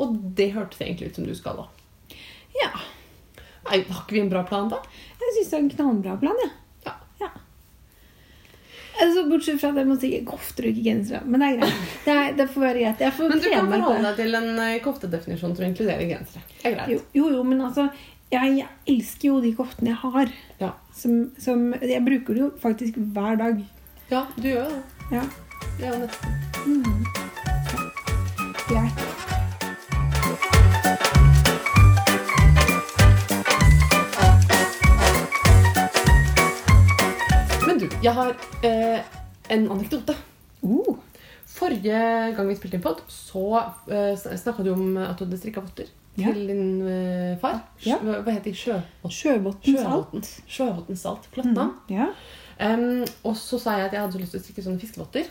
[0.00, 2.16] Og det hørtes egentlig ut som du skal òg.
[2.60, 2.70] Ja.
[3.68, 4.80] Har ikke vi en bra plan, da?
[5.20, 6.52] Jeg syns det er en knallbra plan, jeg.
[6.86, 6.94] Ja.
[7.20, 7.30] Ja.
[9.00, 11.20] Altså, bortsett fra at jeg må si kofter og ikke gensere.
[11.24, 11.82] Men det er greit.
[12.04, 13.18] Det, er, det får være greit.
[13.20, 16.42] Men du kan forholde deg til en eh, koftedefinisjon som inkluderer gensere.
[16.56, 16.94] Det er greit.
[16.96, 17.86] Jo, jo, jo, men altså
[18.30, 20.34] jeg, jeg elsker jo de koftene jeg har.
[20.60, 20.70] Ja.
[20.96, 23.64] Som, som, jeg bruker det jo faktisk hver dag.
[24.10, 24.82] Ja, du gjør det.
[25.12, 25.24] Ja,
[25.78, 26.30] Det er jo nesten.
[26.66, 27.04] Mm.
[28.70, 28.84] Ja.
[28.86, 29.29] du,
[38.02, 38.34] jeg har
[38.64, 39.00] eh,
[39.52, 40.14] en anekdote.
[40.64, 40.96] Uh,
[41.50, 42.00] Forrige
[42.36, 43.42] gang vi spilte inn pod, så
[43.90, 45.88] eh, snakka du om at du hadde strikka votter
[46.20, 46.30] Ja.
[46.32, 47.58] til din eh, far.
[47.84, 47.98] Ja.
[48.00, 48.54] Sjø- Hva heter de?
[49.10, 49.74] Sjøvotten?
[49.76, 50.24] Sjøvotten.
[50.48, 51.26] Sjøvotten salt.
[51.34, 51.74] Flott navn.
[51.92, 52.06] Ja.
[52.60, 55.28] Um, og så sa jeg at jeg hadde så lyst til å strikke sånne fiskevotter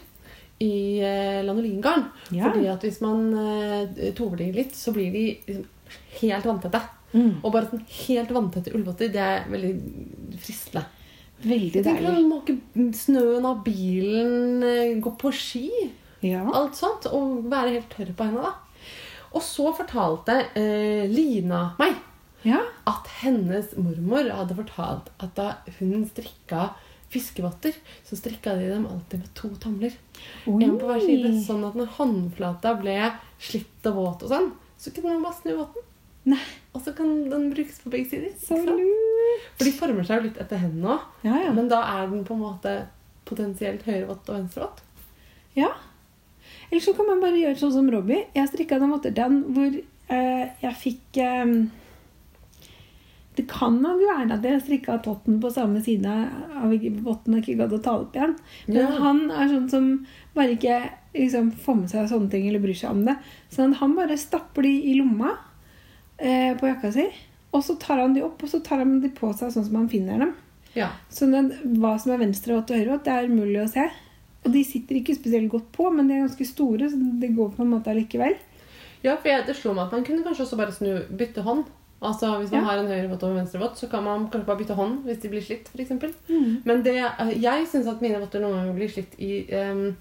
[0.66, 0.72] i
[1.06, 2.08] eh, lanolingarn.
[2.36, 2.50] Ja.
[2.50, 5.68] Fordi at hvis man eh, tover de litt, så blir de liksom
[6.20, 6.82] helt vanntette.
[7.14, 7.40] Mm.
[7.42, 9.74] Og bare sånn helt vanntette ullvotter, det er veldig
[10.44, 10.84] fristende.
[11.44, 11.86] Veldig deilig.
[11.86, 12.58] Tenk å måke
[13.00, 15.70] snøen av bilen, eh, gå på ski,
[16.22, 16.44] Ja.
[16.52, 18.42] alt sånt, og være helt tørr på henne.
[18.42, 18.54] da.
[19.34, 21.96] Og så fortalte eh, Lina meg
[22.44, 22.60] ja.
[22.88, 26.72] at hennes mormor hadde fortalt at da hun strikka
[27.10, 27.74] fiskevotter,
[28.06, 29.94] så strikka de dem alltid med to tomler.
[30.48, 30.64] Oi.
[30.64, 32.98] En på hver side, sånn at når håndflata ble
[33.40, 35.86] slitt og våt, og sånn, så kunne man bare snu votten.
[36.30, 36.42] Nei,
[36.74, 38.30] Og så kan den brukes på begge sider.
[38.38, 39.48] så lurt.
[39.58, 41.06] For de former seg jo litt etter hendene òg.
[41.26, 41.52] Ja, ja.
[41.56, 42.74] Men da er den på en måte
[43.26, 44.82] potensielt høyrevått og venstrevått.
[45.56, 45.72] ja.
[46.72, 48.28] Eller så kan man bare gjøre sånn som Robbie.
[48.36, 51.54] Jeg strikka den votter til hvor eh, jeg fikk eh,
[53.40, 56.74] Det kan nok være at jeg strikka totten på samme side av
[57.06, 58.36] votten og ikke gadd å ta opp igjen.
[58.68, 58.88] Men Ja.
[59.02, 59.90] han er sånn som
[60.36, 60.78] bare ikke
[61.16, 63.16] liksom, får med seg sånne ting eller bryr seg om det.
[63.50, 65.38] Så han bare stapper de i lomma
[66.20, 67.08] eh, på jakka si,
[67.52, 69.76] og så tar han de opp, og så tar han de på seg sånn som
[69.82, 70.36] han finner dem.
[70.76, 70.92] Ja.
[71.10, 71.50] Så den,
[71.82, 73.88] hva som er venstre og høyrevått, det er umulig å se.
[74.46, 77.50] Og de sitter ikke spesielt godt på, men de er ganske store, så det går
[77.56, 78.38] på en måte allikevel.
[79.04, 81.66] ja, for jeg, det slo meg at man kunne kanskje også bare snu, bytte hånd.
[82.02, 82.68] Altså Hvis man Ja.
[82.70, 85.30] har en høyrevått og en venstrevått, så kan man kanskje bare bytte hånd hvis de
[85.34, 85.68] blir slitt.
[85.68, 86.14] For eksempel.
[86.30, 86.62] Mm.
[86.64, 89.98] Men det, eh, jeg syns at mine votter noen ganger blir slitt i, um,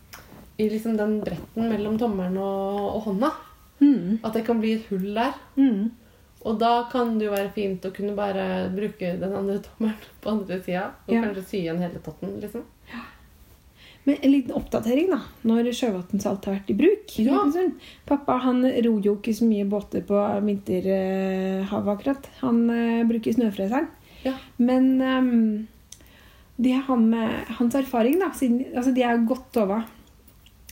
[0.58, 3.32] i liksom den bretten mellom tommelen og, og hånda.
[3.80, 4.20] Mm.
[4.22, 5.34] At det kan bli et hull der.
[5.56, 5.90] Mm.
[6.46, 10.30] Og da kan det jo være fint å kunne bare bruke den andre tommelen på
[10.36, 10.84] andre sida.
[11.08, 11.22] Og Ja.
[11.26, 12.36] kanskje sy igjen hele totten.
[12.40, 12.62] liksom.
[12.92, 13.04] Ja.
[14.04, 15.18] Men en liten oppdatering, da.
[15.44, 17.16] Når sjøvannsalt har vært i bruk.
[17.20, 17.42] Ja.
[18.06, 22.28] Pappa han ror jo ikke så mye båter på vinterhavet akkurat.
[22.40, 23.88] Han uh, bruker snøfreseren.
[24.24, 24.32] Ja.
[24.56, 25.68] Men um,
[26.56, 29.82] det han, med hans erfaring, da siden, altså De er godt tova.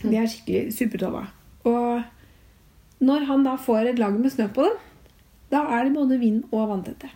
[0.03, 1.27] De er skikkelig supertova.
[1.69, 2.03] Og
[3.05, 4.81] når han da får et lag med snø på dem,
[5.53, 7.11] da er det både vind og vanntette.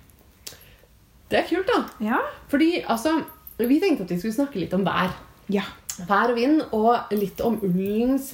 [1.31, 1.83] Det er kult, da.
[2.03, 2.23] Ja.
[2.51, 3.21] Fordi altså,
[3.59, 5.12] vi tenkte at vi skulle snakke litt om vær.
[5.53, 5.66] ja.
[6.09, 8.31] Vær og vind, og litt om ullens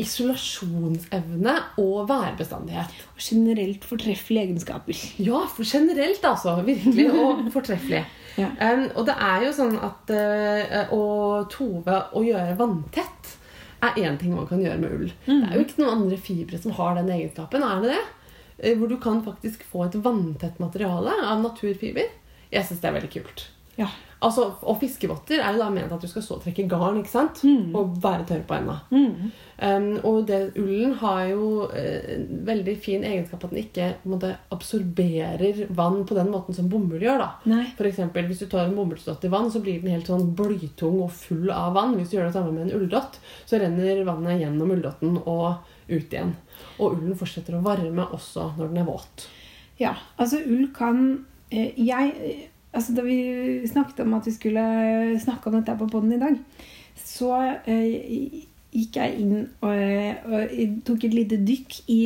[0.00, 1.52] isolasjonsevne
[1.82, 2.94] og værbestandighet.
[3.12, 4.96] Og generelt fortreffelige egenskaper.
[5.20, 6.54] Ja, for generelt altså.
[6.64, 7.10] Virkelig.
[7.12, 8.04] Og fortreffelig.
[8.38, 8.48] Ja.
[8.48, 11.02] Um, og det er jo sånn at uh, å
[11.52, 13.34] tove å gjøre vanntett
[13.82, 15.12] er én ting man kan gjøre med ull.
[15.26, 17.64] Det er jo ikke noen andre fibre som har den egenskapen.
[17.66, 18.02] Er det det?
[18.58, 22.08] Eh, Hvor du kan faktisk få et vanntett materiale av naturfiber.
[22.52, 23.46] Jeg syns det er veldig kult.
[23.78, 23.88] Ja.
[24.22, 27.40] Altså, og fiskevotter er jo da ment at du skal så trekke garn ikke sant?
[27.42, 27.72] Mm.
[27.74, 28.76] og være tørr på enda.
[28.92, 29.32] Mm.
[29.62, 35.64] Um, og det, ullen har jo en veldig fin egenskap at den ikke måte, absorberer
[35.74, 37.24] vann på den måten som bomull gjør.
[37.24, 37.28] da.
[37.50, 37.64] Nei.
[37.78, 41.02] For eksempel, hvis du tar en bomullsdott i vann, så blir den helt sånn blytung
[41.02, 41.96] og full av vann.
[41.98, 46.14] Hvis du gjør det samme med en ulldott, så renner vannet gjennom ulldotten og ut
[46.14, 46.36] igjen.
[46.82, 49.26] Og ullen fortsetter å varme også når den er våt.
[49.80, 50.98] Ja, altså ull kan
[51.50, 53.18] eh, Jeg eh, Altså da vi
[53.68, 54.62] snakket om at vi skulle
[55.20, 56.38] snakke om dette på podden i dag,
[56.96, 57.34] så
[57.68, 58.38] eh,
[58.72, 60.54] gikk jeg inn og, og
[60.88, 61.98] tok et lite dykk i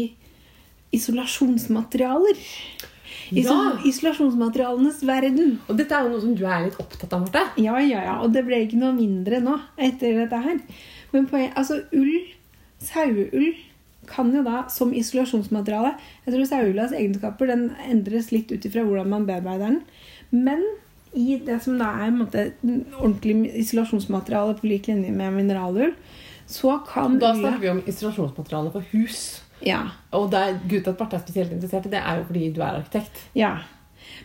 [0.99, 2.43] isolasjonsmaterialer.
[3.31, 3.79] Iso Ja.
[3.87, 5.61] Isolasjonsmaterialenes verden.
[5.69, 7.43] Og dette er jo noe som du er litt opptatt av, Marte.
[7.63, 8.19] Ja, ja, ja.
[8.23, 10.61] Og det ble ikke noe mindre nå etter dette her.
[11.13, 12.27] Men poen, altså ull,
[12.83, 13.55] saueull,
[14.09, 15.95] kan jo da som isolasjonsmateriale
[16.27, 19.81] Jeg tror saueullas egenskaper den endres litt ut ifra hvordan man bearbeider den.
[20.31, 20.65] Men
[21.17, 22.51] i det som da er måte,
[22.99, 25.95] ordentlig isolasjonsmateriale på lik linje med mineralull,
[26.47, 29.43] så kan Da snakker vi om isolasjonsmateriale for hus.
[29.65, 32.29] ja, Og det er, Grunnen til at Barthe er spesielt interessert i det, er jo
[32.29, 33.25] fordi du er arkitekt.
[33.35, 33.57] ja.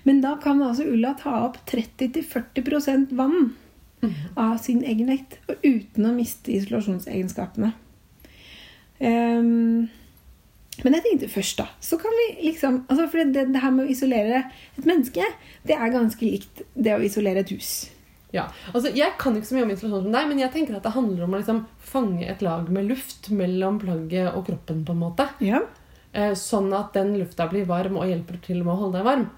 [0.04, 3.56] Men da kan altså ulla ta opp 30-40% vann
[4.36, 7.74] av sin egen vekt, og uten å miste isolasjonsegenskapene.
[9.01, 9.89] Ehm,
[10.83, 13.87] men jeg tenkte først, da Så kan vi liksom altså For det, det her med
[13.87, 14.43] å isolere
[14.77, 15.25] et menneske,
[15.67, 17.89] det er ganske likt det å isolere et hus.
[18.33, 20.83] Ja, altså Jeg kan ikke så mye om isolasjon som deg, men jeg tenker at
[20.87, 24.85] det handler om å liksom fange et lag med luft mellom plagget og kroppen.
[24.85, 25.27] på en måte.
[25.43, 25.59] Ja.
[26.13, 29.29] Eh, sånn at den lufta blir varm og hjelper til med å holde deg varm.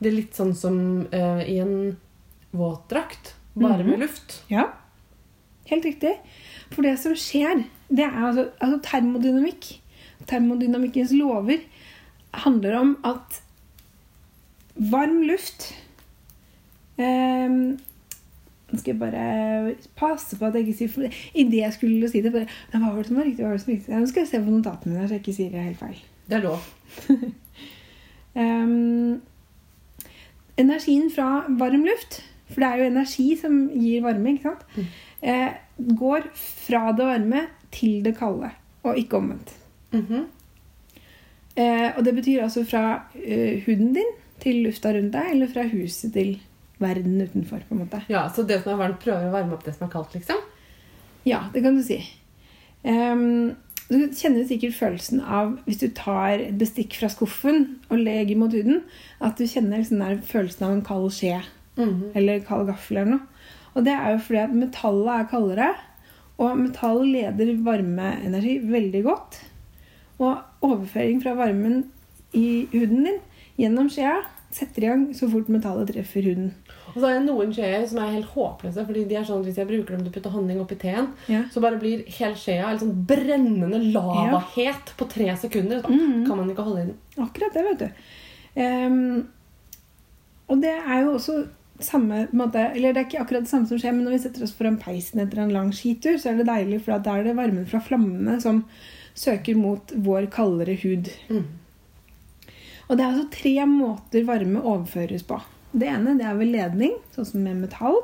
[0.00, 1.96] Det er litt sånn som eh, i en
[2.52, 3.90] våtdrakt, bare Mhm.
[3.90, 4.42] med luft.
[4.50, 4.72] ja.
[5.66, 6.16] Helt riktig.
[6.72, 9.70] For det som skjer, det er altså, altså termodynamikk.
[10.30, 11.62] Termodynamikkens lover
[12.44, 13.40] handler om at
[14.74, 15.72] varm luft
[17.00, 17.50] eh,
[18.70, 22.22] Nå skal jeg bare passe på at jeg ikke sier for Idet jeg skulle si
[22.22, 23.42] det, bare hva var det som var riktig?
[23.42, 23.96] Hva var det som var riktig?
[23.98, 26.02] Nå skal jeg se på notatene mine, så jeg ikke sier det helt feil.
[26.30, 26.70] Det er lov.
[28.38, 29.16] Ehm,
[30.54, 34.62] energien fra varm luft, for det er jo energi som gir varme, ikke sant?
[34.76, 34.92] Mm.
[35.32, 37.40] Eh, går fra det varme
[37.72, 38.50] til det kalde,
[38.82, 39.52] og ikke omvendt.
[39.92, 40.26] Mhm.
[41.58, 42.82] Eh, og det betyr altså fra
[43.18, 46.36] eh, huden din til lufta rundt deg, eller fra huset til
[46.80, 48.02] verden utenfor, på en måte.
[48.08, 50.38] Ja, Så det som er varmt, prøver å varme opp det som er kaldt, liksom?
[51.28, 51.98] Ja, det kan du si.
[52.84, 53.56] Um,
[53.90, 58.54] du kjenner sikkert følelsen av hvis du tar et bestikk fra skuffen og leger mot
[58.54, 58.84] huden,
[59.20, 61.42] at du kjenner liksom følelsen av en kald skje
[61.76, 62.12] Mhm.
[62.14, 63.26] eller kald gaffel eller noe.
[63.74, 65.68] Og det er jo fordi at metallet er kaldere,
[66.40, 69.40] og metall leder varmeenergi veldig godt.
[70.20, 71.82] Og overføring fra varmen
[72.36, 73.18] i huden din
[73.60, 76.50] gjennom skjea setter i gang så fort metallet treffer huden.
[76.90, 78.84] Og så er det noen skjeer som er helt håpløse.
[78.86, 81.12] fordi de er sånn at Hvis jeg bruker dem til å putte honning oppi teen,
[81.28, 81.44] Ja.
[81.52, 85.82] så bare blir hele skjea liksom sånn brennende lavahet på tre sekunder.
[85.82, 86.26] Så mm.
[86.26, 86.96] kan man ikke holde i den.
[87.18, 87.88] Akkurat det, vet du.
[88.60, 89.28] Um,
[90.48, 91.46] og det er jo også
[91.86, 94.44] samme måte, Eller det er ikke akkurat det samme som skjer, men når vi setter
[94.46, 97.36] oss foran peisen etter en lang skitur, så er det deilig, for da er det
[97.38, 98.64] varmen fra flammene som
[99.18, 101.10] søker mot vår kaldere hud.
[101.30, 101.46] Mm.
[102.88, 105.38] Og det er altså tre måter varme overføres på.
[105.70, 108.00] Det ene det er ved ledning, sånn som med metall.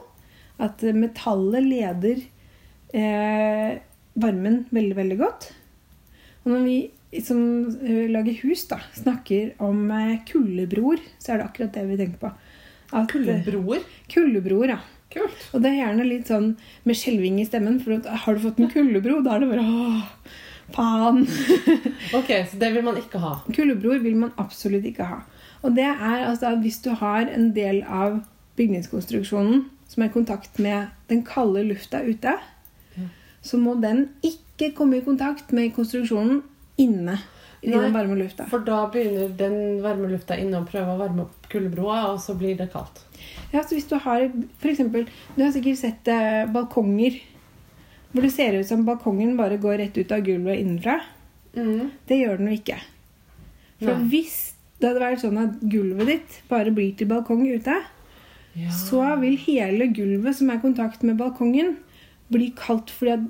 [0.63, 2.21] At metallet leder
[2.97, 3.79] eh,
[4.17, 5.49] varmen veldig, veldig godt.
[6.45, 6.77] Og når vi
[7.27, 7.41] som
[7.83, 12.23] eh, lager hus, da, snakker om eh, kuldebroer, så er det akkurat det vi tenker
[12.23, 12.33] på.
[12.97, 13.83] At, kullebroer?
[14.13, 14.79] Kullebroer, ja.
[15.13, 15.45] Kult.
[15.55, 16.49] Og det er gjerne litt sånn
[16.85, 17.79] med skjelving i stemmen.
[17.85, 20.33] For at, har du fått en kullebro, da er det bare åh,
[20.75, 21.23] faen.
[22.19, 23.37] Ok, Så det vil man ikke ha.
[23.55, 25.21] Kullebroer vil man absolutt ikke ha.
[25.63, 28.21] Og det er altså at hvis du har en del av
[28.59, 32.37] bygningskonstruksjonen som er i kontakt med den kalde lufta ute,
[32.97, 33.07] Ja.
[33.43, 36.43] så må den ikke komme i kontakt med konstruksjonen
[36.79, 37.19] inne
[37.67, 38.47] i Nei, den varme lufta.
[38.51, 42.37] For da begynner den varme lufta inne å prøve å varme opp kuldebroa, og så
[42.39, 43.01] blir det kaldt.
[43.53, 44.29] Ja, så hvis Du har
[44.61, 47.19] for eksempel, du har sikkert sett eh, balkonger
[48.13, 51.01] hvor det ser ut som balkongen bare går rett ut av gulvet innenfra.
[51.57, 51.91] Mm.
[52.09, 52.79] Det gjør den jo ikke.
[53.83, 54.07] For Nei.
[54.15, 54.37] hvis
[54.81, 57.75] det hadde vært sånn at gulvet ditt bare blir til balkong ute,
[58.57, 58.71] Ja.
[58.73, 61.75] så vil hele gulvet som er i kontakt med balkongen,
[62.33, 63.27] bli kaldt fordi at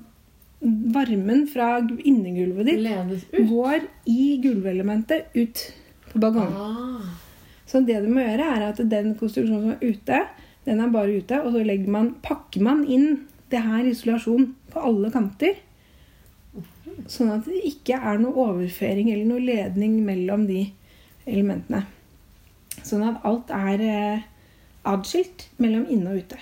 [0.60, 3.48] varmen fra innegulvet ditt Ledes ut.
[3.48, 5.72] går i gulvelementet ut
[6.12, 6.56] på balkongen.
[6.56, 7.14] Ah.
[7.66, 10.20] Så det du må gjøre, er at den konstruksjonen som er ute,
[10.66, 15.10] den er bare ute, og så man, pakker man inn det her isolasjon på alle
[15.14, 15.58] kanter.
[17.10, 20.64] Sånn at det ikke er noe overføring eller noe ledning mellom de
[21.26, 21.84] elementene.
[22.86, 24.26] Sånn at alt er eh,
[24.86, 26.38] adskilt mellom inne og ute.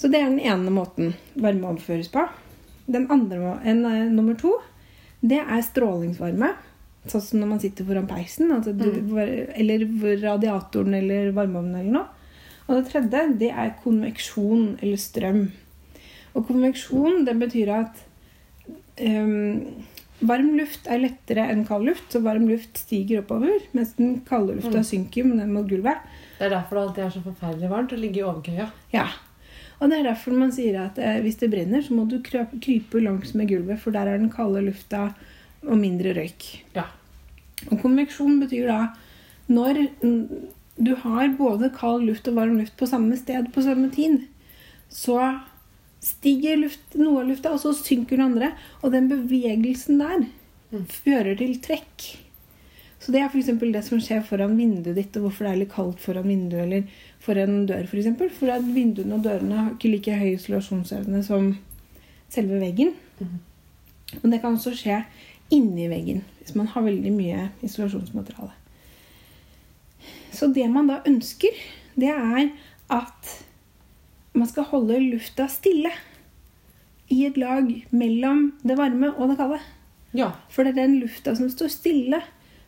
[0.00, 2.24] Så det er den ene måten varme overføres på.
[2.90, 4.56] Den andre, en, eh, nummer to,
[5.22, 6.52] det er strålingsvarme.
[7.06, 9.84] Sånn som når man sitter foran peisen, altså du, eller
[10.22, 12.06] radiatoren eller varmeovnen eller noe.
[12.68, 15.40] Og det tredje, det er konveksjon eller strøm.
[16.34, 17.98] Og konveksjon, det betyr at
[19.02, 19.82] um,
[20.22, 24.54] varm luft er lettere enn kald luft, så varm luft stiger oppover, mens den kalde
[24.60, 24.86] lufta Mm.
[24.86, 25.98] synker mot gulvet.
[26.38, 28.70] Det er derfor det alltid er så forferdelig varmt å ligge i overkøya.
[28.92, 29.08] Ja.
[29.82, 33.02] Og det er derfor man sier at eh, hvis det brenner, så må du krype
[33.02, 35.08] langs med gulvet, for der er den kalde lufta
[35.66, 36.46] og mindre røyk.
[36.76, 36.86] Ja.
[37.70, 38.80] Og konveksjon betyr da
[39.52, 39.80] når
[40.78, 44.22] du har både kald luft og varm luft på samme sted på samme tid,
[44.88, 45.18] så
[46.02, 48.52] stiger luft, noe av lufta, og så synker den andre.
[48.82, 50.24] Og den bevegelsen der
[50.72, 50.86] Mm.
[50.88, 52.04] fører til trekk.
[53.02, 53.50] Så det er f.eks.
[53.74, 57.00] det som skjer foran vinduet ditt, og hvorfor det er litt kaldt foran vinduet eller
[57.22, 57.90] foran dør, f.eks.
[57.90, 58.30] For, eksempel.
[58.36, 61.52] for at vinduene og dørene har ikke like høy isolasjonsevne som
[62.32, 62.94] selve veggen.
[63.18, 63.38] Mm.
[64.20, 65.02] Og det kan også skje
[65.52, 68.54] inni veggen hvis man har veldig mye isolasjonsmateriale.
[70.32, 71.54] Så det man da ønsker,
[71.94, 72.48] det er
[72.92, 73.34] at
[74.32, 75.92] man skal holde lufta stille
[77.12, 79.58] i et lag mellom det varme og det kalde.
[80.16, 80.32] Ja.
[80.52, 82.22] For det er den lufta som står stille,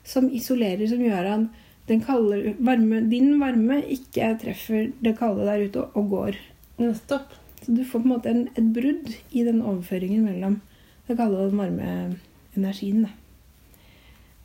[0.05, 5.67] som isolerer, som gjør at den kalde, varme, din varme ikke treffer det kalde der
[5.67, 6.39] ute og går.
[6.81, 7.35] Nettopp.
[7.65, 10.61] Så du får på en måte en, et brudd i den overføringen mellom
[11.09, 11.91] det kalde og den varme
[12.57, 13.05] energien.
[13.05, 13.21] Um,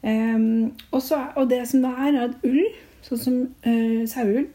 [0.02, 2.62] Ehm, og, så, og det som det er, er at ull,
[3.04, 4.46] sånn som uh, saueull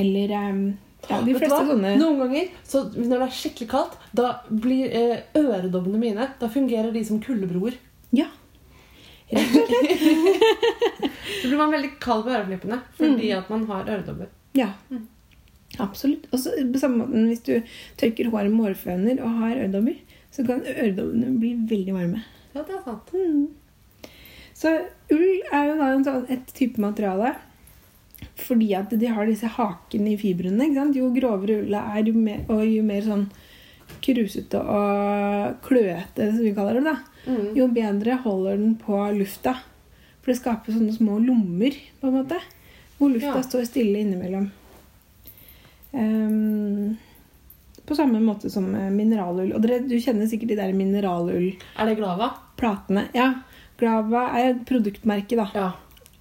[0.00, 0.62] Eller um,
[1.08, 5.26] ja, de fleste sånne Noen ganger, så når det er skikkelig kaldt, da blir eh,
[5.36, 7.76] øredobbene mine Da fungerer de som kuldebroer.
[8.16, 8.30] Ja.
[11.38, 14.28] Så blir man veldig kald på øreflippene fordi at man har øredobber.
[14.56, 14.72] Ja.
[15.78, 16.26] Absolutt.
[16.32, 17.54] Og så på samme måte hvis du
[18.00, 19.98] tørker håret med hårføner og har øredobber,
[20.34, 22.24] så kan øredobbene bli veldig varme.
[22.54, 23.12] Ja, det er sant.
[23.12, 23.48] Mm.
[24.58, 24.72] Så
[25.14, 27.36] ull er jo da sånn, et type materiale
[28.38, 30.64] fordi at de har disse hakene i fibrene.
[30.64, 30.96] Ikke sant?
[30.98, 33.28] Jo grovere ulla er, jo mer, og jo mer sånn
[34.04, 36.96] krusete og kløete, som vi kaller det, da,
[37.28, 37.48] Mm.
[37.56, 39.58] jo bedre holder den på lufta.
[40.22, 42.38] For det skaper sånne små lommer, på en måte,
[42.98, 43.42] hvor lufta Ja.
[43.44, 44.50] står stille innimellom.
[45.92, 46.96] Um,
[47.88, 49.54] på samme måte som eh, mineralull.
[49.56, 51.54] Og dere, du kjenner sikkert de der mineralull...
[51.78, 52.30] Er det Glava?
[52.60, 53.06] Platene.
[53.16, 53.30] Ja.
[53.80, 55.46] Glava er et produktmerke, da.
[55.54, 55.70] Ja.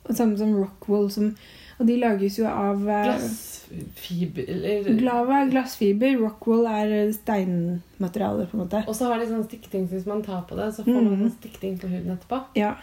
[0.07, 1.09] Og Samme som Rockwool.
[1.11, 1.33] Som,
[1.77, 3.27] og de lages jo av eh,
[3.69, 8.83] Glassfiber eller Glava er glassfiber, Rockwool er eh, steinmateriale, på en måte.
[8.87, 11.25] Og så har de sånn stikkting hvis man tar på det, så får man Mhm.
[11.25, 12.43] en stikkting på huden etterpå.
[12.55, 12.75] Ja.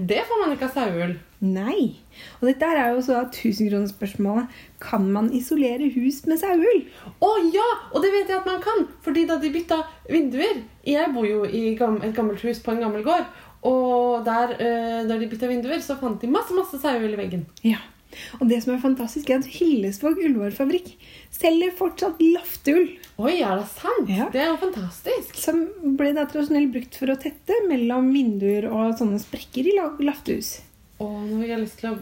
[0.00, 1.16] Det får man ikke av saueull.
[1.40, 1.96] Nei.
[2.40, 4.46] Og dette er jo så tusenkronersspørsmålet.
[4.80, 6.84] Kan man isolere hus med saueull?
[7.20, 7.66] Å ja!
[7.92, 8.86] Og det vet jeg at man kan!
[9.02, 11.78] Fordi da de bytta vinduer Jeg bor jo i et
[12.14, 13.26] gammelt hus på en gammel gård.
[13.64, 17.46] Og der, øh, der de bytta vinduer, så fant de masse masse saueull i veggen.
[17.64, 17.78] Ja.
[18.40, 20.94] Og det som er fantastisk, er at Hillesvåg ullvarefabrikk
[21.34, 22.88] selger fortsatt lafteull.
[23.20, 24.08] Oi, er det sant?
[24.10, 24.28] Ja.
[24.32, 25.34] Det er jo fantastisk.
[25.38, 25.64] Som
[25.98, 30.54] ble da tradisjonelt brukt for å tette mellom vinduer og sånne sprekker i la- laftehus.
[30.98, 31.98] Å, nå har jeg lyst til å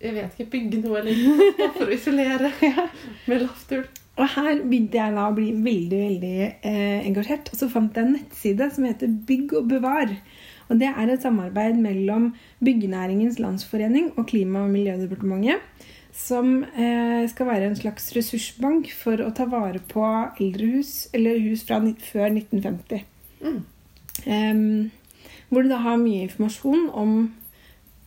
[0.00, 2.52] Jeg vet ikke bygge noe eller for å isolere
[3.28, 3.82] med laftull.
[4.20, 7.50] Og her begynte jeg da å bli veldig veldig eh, engasjert.
[7.52, 10.12] Og så fant jeg en nettside som heter Bygg og bevar.
[10.70, 12.30] Og Det er et samarbeid mellom
[12.62, 15.58] Byggenæringens Landsforening og Klima- og miljødepartementet.
[16.14, 20.04] Som eh, skal være en slags ressursbank for å ta vare på
[20.40, 23.04] eldrehus, eller hus fra før 1950.
[23.40, 23.60] Mm.
[24.26, 24.90] Um,
[25.48, 27.14] hvor du da har mye informasjon om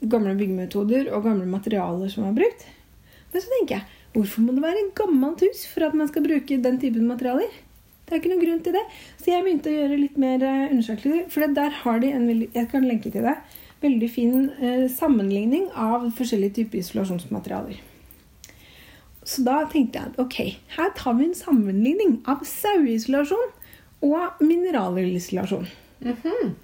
[0.03, 2.65] gamle byggemetoder og gamle materialer som er brukt.
[3.33, 6.27] Men så tenker jeg, hvorfor må det være et gammelt hus for at man skal
[6.27, 7.51] bruke den typen materialer?
[8.03, 8.83] Det er ikke noen grunn til det.
[9.21, 11.25] Så jeg begynte å gjøre litt mer eh, undersøkelser.
[11.33, 13.37] For der har de en veldig, jeg kan lenke til det,
[13.83, 17.81] veldig fin eh, sammenligning av forskjellige typer isolasjonsmaterialer.
[19.23, 20.37] Så da tenkte jeg at ok,
[20.75, 23.53] her tar vi en sammenligning av saueisolasjon
[24.03, 25.67] og mineralullisolasjon.
[26.03, 26.55] Mhm.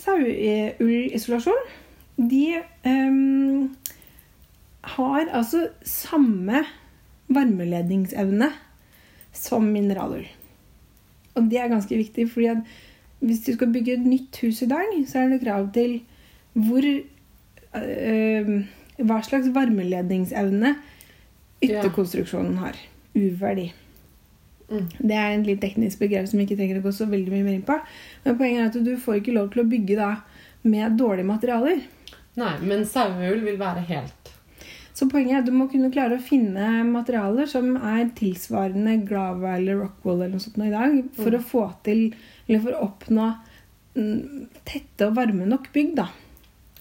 [0.00, 1.66] Saueullisolasjon,
[2.16, 2.46] de
[2.84, 3.76] um,
[4.96, 6.64] har altså samme
[7.28, 8.50] varmeledningsevne
[9.32, 10.26] som mineralull.
[11.34, 12.74] Og det er ganske viktig, fordi at
[13.24, 16.00] hvis du skal bygge et nytt hus i dag, så er det krav til
[16.54, 18.50] hvor øh,
[18.94, 20.76] Hva slags varmeledningsevne
[21.64, 22.76] ytterkonstruksjonen har.
[23.14, 23.72] UV-verdi.
[24.68, 24.86] Mm.
[24.98, 27.46] Det er en litt teknisk begrep som vi ikke trenger å gå så veldig mye
[27.46, 27.76] mer inn på.
[28.24, 30.10] Men poenget er at du får ikke lov til å bygge da
[30.62, 31.82] med dårlige materialer.
[32.40, 34.23] Nei, men sauehull vil være helt
[34.94, 39.56] Så poenget er at du må kunne klare å finne materialer som er tilsvarende Glava
[39.56, 41.38] eller Rockwool eller noe sånt nå i dag, for Mm.
[41.40, 42.02] å få til
[42.48, 43.26] Eller for å oppnå
[43.96, 46.08] mm, tette og varme nok bygg, da.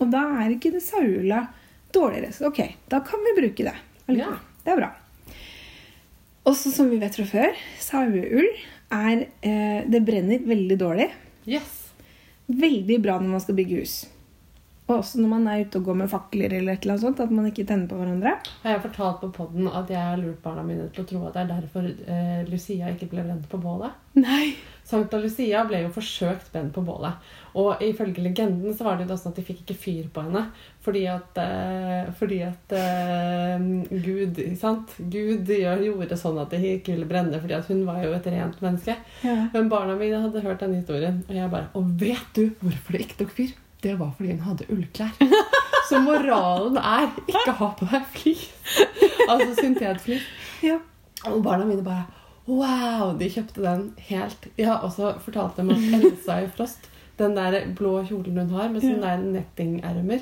[0.01, 1.47] Og da er ikke det saula
[1.93, 2.34] dårligere.
[2.34, 2.59] Så ok,
[2.89, 3.76] da kan vi bruke det.
[4.14, 4.38] Ja.
[4.66, 4.91] Det er bra.
[6.45, 8.49] Også som vi vet fra før, saueull
[8.91, 11.09] er eh, Det brenner veldig dårlig.
[11.47, 11.80] Yes.
[12.49, 13.95] Veldig bra når man skal bygge hus.
[14.84, 17.24] Og også når man er ute og går med fakler eller et eller annet sånt,
[17.24, 18.36] at man ikke tenner på hverandre.
[18.66, 21.38] Jeg Har fortalt på podden at jeg har lurt barna mine til å tro at
[21.38, 23.96] det er derfor eh, Lucia ikke ble brent på bålet?
[24.20, 24.54] Nei.
[24.84, 27.32] Sankta Lucia ble jo forsøkt brent på bålet.
[27.56, 30.44] Og ifølge legenden så var det jo sånn at de fikk ikke fyr på henne.
[30.84, 33.66] Fordi at, eh, fordi at eh,
[34.04, 34.98] Gud sant?
[35.00, 38.60] Gud gjorde sånn at det ikke ville brenne, fordi at hun var jo et rent
[38.66, 39.00] menneske.
[39.24, 39.40] Ja.
[39.56, 43.08] Men barna mine hadde hørt den historien, og jeg bare Og vet du hvorfor det
[43.08, 43.60] ikke tok fyr?
[43.84, 45.12] Det var fordi hun hadde ullklær.
[45.90, 48.46] Så moralen er ikke ha på deg flis.
[49.28, 50.24] Altså syntetflis.
[50.64, 50.78] ja.
[51.28, 52.06] Og barna mine bare
[52.48, 53.14] Wow!
[53.20, 57.56] De kjøpte den helt Ja, og så fortalte de at Elsa i Frost, den der
[57.78, 59.18] blå kjolen hun har med sånne Ja.
[59.22, 60.22] nettingermer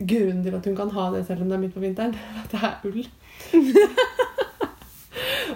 [0.00, 2.40] Grunnen til at hun kan ha det selv om det er midt på vinteren, er
[2.42, 3.04] at det er ull.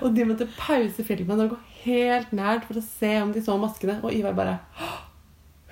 [0.02, 3.56] og de måtte pause filmen og gå helt nært for å se om de så
[3.60, 3.98] maskene.
[4.04, 4.96] Og Ivar bare «Åh,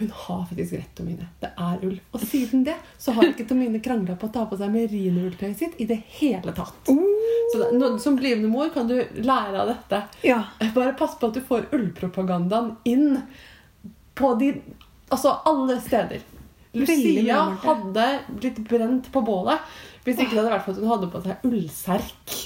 [0.03, 1.28] Hun har faktisk rett, Tomine.
[1.40, 1.94] Det er ull.
[2.11, 5.78] Og siden det så har ikke Tomine krangla på å ta på seg merinoulltøyet sitt
[5.78, 6.90] i det hele tatt.
[7.53, 10.03] Så da, no, som blivende mor kan du lære av dette.
[10.26, 10.42] ja.
[10.74, 13.20] Bare pass på at du får ullpropagandaen inn
[14.18, 14.55] på de
[15.12, 16.22] Altså alle steder.
[16.72, 19.61] Lucia hadde blitt brent på bålet
[20.07, 22.38] hvis ikke det hadde vært for at hun hadde på seg ullserk.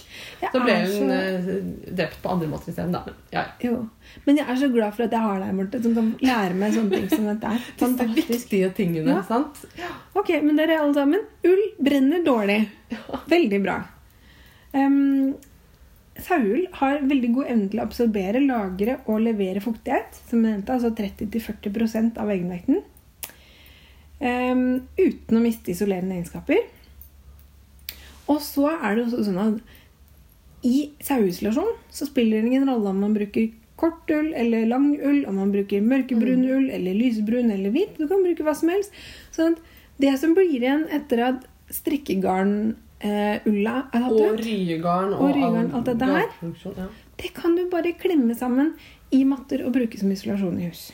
[0.52, 2.92] Så ble hun så- eh, drept på andre måter isteden.
[2.92, 3.02] da.
[3.32, 3.70] Ja, ja.
[3.70, 3.88] Jo.
[4.26, 6.72] Men jeg er så glad for at jeg har deg, Morten, som kan lære meg
[6.74, 8.28] sånne ting som dette Fantastisk.
[8.28, 9.06] viktige tingene.
[9.16, 9.22] Ja.
[9.22, 9.64] sant?
[10.14, 11.20] Ok, men dere alle sammen.
[11.44, 12.68] Ull brenner dårlig.
[13.28, 13.78] Veldig bra.
[14.74, 15.34] Um,
[16.18, 20.14] Sauull har veldig god evne til å absorbere, lagre og levere fuktighet.
[20.28, 22.82] Som jeg nevnte, altså 30-40 av egenvekten.
[24.20, 26.62] Um, uten å miste isolerende egenskaper.
[28.32, 29.74] Og så er det også sånn at
[30.64, 35.24] i saueisolasjon så spiller det ingen rolle om man bruker kort ull eller lang ull,
[35.28, 36.56] om man bruker mørkebrun Mm.
[36.56, 37.96] ull eller lysebrun eller hvit.
[37.98, 38.90] Du kan bruke hva som helst.
[39.36, 39.56] Sånn
[40.00, 45.70] det som blir igjen etter at strikkegarn-ulla er tatt Og ut, rygarn og, Og ryegarn,
[45.74, 46.26] alt dette her.
[46.76, 46.86] Ja.
[47.20, 48.74] det kan du bare klemme sammen
[49.12, 50.92] i matter og bruke som isolasjon i hus.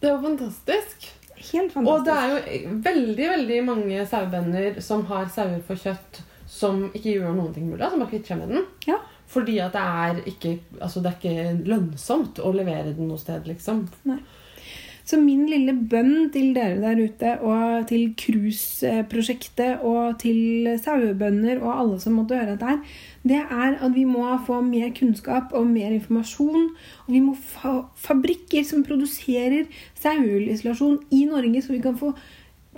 [0.00, 0.96] Det var fantastisk.
[1.38, 1.92] Helt fantastisk.
[1.92, 2.36] Og det er jo
[2.82, 7.84] veldig veldig mange sauebønder som har sauer for kjøtt som ikke gjør noen ting mulig,
[7.84, 8.66] som bare kvitter seg med den.
[8.88, 8.98] Ja.
[9.28, 13.44] Fordi at det er ikke, altså det er ikke lønnsomt å levere den noe sted,
[13.48, 13.84] liksom.
[15.08, 21.70] Så min lille bønn til dere der ute, og til cruiseprosjektet, og til sauebønder og
[21.72, 25.64] alle som måtte høre dette her, det er at vi må få mer kunnskap og
[25.68, 26.68] mer informasjon.
[27.06, 29.64] Og vi må få fabrikker som produserer
[30.00, 32.12] saueullisolasjon i Norge, så vi kan få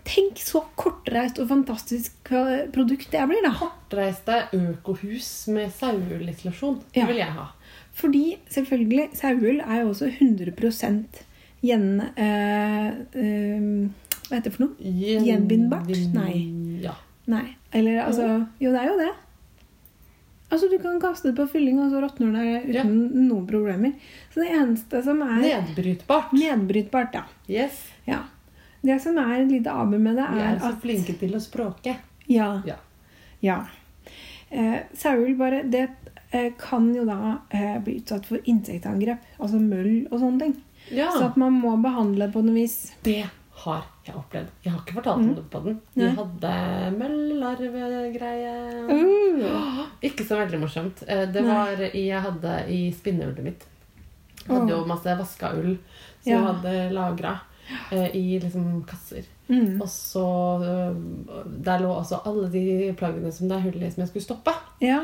[0.05, 2.30] Tenk så kortreist og fantastisk
[2.72, 3.51] produkt det blir, da.
[3.59, 6.80] Kortreiste økohus med saueullisolasjon.
[6.94, 7.07] Det Ja.
[7.07, 7.46] vil jeg ha.
[7.92, 11.09] Fordi selvfølgelig, saueull er jo også 100
[11.62, 12.01] gjen...
[12.16, 13.90] Øh, øh,
[14.30, 14.74] hva heter det for noe?
[14.80, 15.88] Gjen- Gjenbindbart?
[16.14, 16.80] Nei.
[16.82, 16.94] Ja.
[17.26, 17.57] Nei.
[17.72, 19.11] Eller altså Jo, det er jo det.
[20.51, 22.80] Altså, Du kan kaste det på fylling, og så råtner det Ja.
[22.82, 23.92] uten noen problemer.
[24.34, 26.32] Så det eneste som er Nedbrytbart.
[26.32, 27.24] nedbrytbart, ja.
[27.48, 27.72] Yes.
[28.07, 28.22] ja.
[28.83, 31.18] Det som er et lite aber med det, er at Vi er så at flinke
[31.20, 31.97] til å språke.
[32.28, 32.62] Ja.
[32.66, 32.76] Ja.
[33.41, 33.59] ja.
[34.51, 35.89] Eh, Saul bare Det
[36.33, 39.18] eh, kan jo da eh, bli utsatt for insektangrep.
[39.39, 40.57] Altså møll og sånne ting.
[40.91, 41.11] Ja.
[41.12, 42.93] Så at man må behandle det på noe vis.
[43.05, 43.22] Det
[43.61, 44.49] har jeg opplevd.
[44.64, 45.81] Jeg har ikke fortalt om det på den.
[45.95, 46.07] Vi Mm.
[46.07, 46.14] Nei.
[46.16, 48.55] hadde møllarvegreie.
[48.89, 49.85] Uh.
[50.09, 51.03] Ikke så veldig morsomt.
[51.07, 53.66] Eh, Det var i, jeg hadde i spinnehullet mitt.
[54.41, 56.39] Jeg hadde jo masse vaska ull som Ja.
[56.39, 57.35] jeg hadde lagra
[58.14, 59.27] i liksom kasser.
[59.51, 59.81] Mm.
[59.83, 60.25] Og så
[60.62, 60.97] øh,
[61.64, 64.55] Der lå altså alle de plaggene som det er hull i, som jeg skulle stoppe.
[64.83, 65.01] Ja.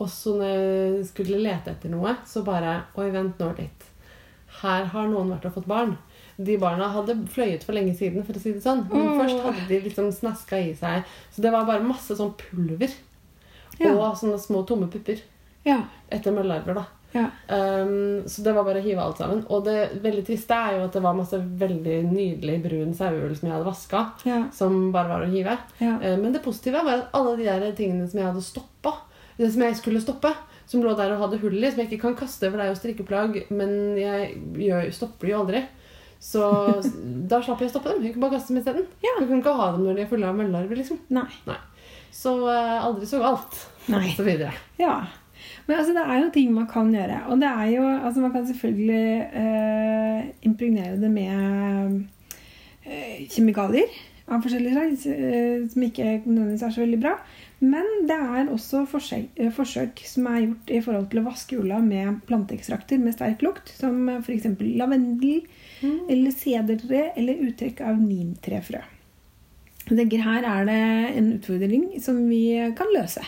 [0.00, 3.88] Og så når jeg skulle lete etter noe, så bare Oi, vent nå litt.
[4.60, 5.96] Her har noen vært og fått barn.
[6.40, 8.86] De barna hadde fløyet for lenge siden, for å si det sånn.
[8.90, 9.18] Men oh.
[9.20, 11.04] først hadde de liksom snaska i seg.
[11.34, 12.92] Så det var bare masse sånn pulver.
[13.80, 13.92] Ja.
[13.92, 15.20] Og sånne små tomme pupper.
[15.68, 15.82] Ja.
[16.12, 16.86] Etter møllarver, da.
[17.12, 17.26] Ja.
[17.48, 19.42] Um, så det var bare å hive alt sammen.
[19.50, 23.48] Og det veldig triste er jo at det var masse veldig nydelig brun saueull som
[23.48, 24.04] jeg hadde vaska.
[24.28, 24.44] Ja.
[24.54, 25.56] Som bare var å hive.
[25.82, 25.96] Ja.
[26.02, 28.94] Uh, Men det positive var at alle de der tingene som jeg hadde stoppa,
[29.40, 30.32] det som jeg skulle stoppe,
[30.70, 32.70] som lå der og hadde hull i, som jeg ikke kan kaste, for det er
[32.70, 34.34] jo strikkeplagg, men jeg
[34.68, 35.62] gjør, stopper de jo aldri.
[36.20, 36.44] Så
[37.32, 38.04] da slapp jeg å stoppe dem.
[38.06, 38.86] Jeg kan bare kaste dem isteden.
[39.02, 39.16] Ja.
[39.16, 41.00] Jeg kan ikke ha dem når de er fulle av møllarver, liksom.
[41.16, 41.26] Nei.
[42.14, 43.56] Så uh, aldri så galt.
[43.90, 44.10] Nei.
[44.18, 44.52] Så videre.
[44.78, 45.00] Ja.
[45.70, 47.20] Men altså, det er jo ting man kan gjøre.
[47.30, 52.00] Og det er jo Altså, man kan selvfølgelig eh, impregnere det med
[52.86, 53.86] eh, kjemikalier
[54.26, 57.14] av forskjellige slag, eh, som ikke nødvendigvis er så veldig bra.
[57.62, 61.62] Men det er også forsøk, eh, forsøk som er gjort i forhold til å vaske
[61.62, 64.50] ulla med planteekstrakter med sterk lukt, som f.eks.
[64.58, 65.44] lavendel
[65.86, 68.82] eller sedertre eller uttrekk av nimtrefrø.
[69.86, 70.82] Jeg tenker Her er det
[71.18, 73.22] en utfordring som vi kan løse.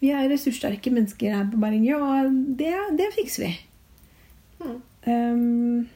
[0.00, 3.52] Vi er ressurssterke mennesker her på Bergen, og det, det fikser vi.
[4.60, 4.76] Mm.
[5.06, 5.88] Um,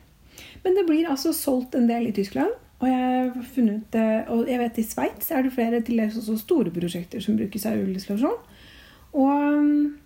[0.65, 2.53] men det blir altså solgt en del i Tyskland.
[2.81, 3.01] Og jeg
[3.35, 6.73] har funnet eh, og jeg vet i Sveits er det flere til dels også store
[6.73, 8.39] prosjekter som brukes av ullisolasjon.
[9.21, 9.99] Og um,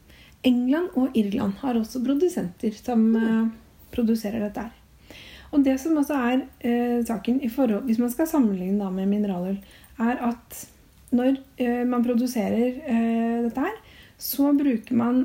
[0.43, 3.53] England og Irland har også produsenter som mm.
[3.95, 4.75] produserer dette her.
[5.55, 9.07] Og det som også er eh, saken, i forhold, hvis man skal sammenligne da med
[9.07, 9.61] mineralull,
[10.03, 10.65] er at
[11.15, 13.77] når eh, man produserer eh, dette her,
[14.19, 15.25] så bruker man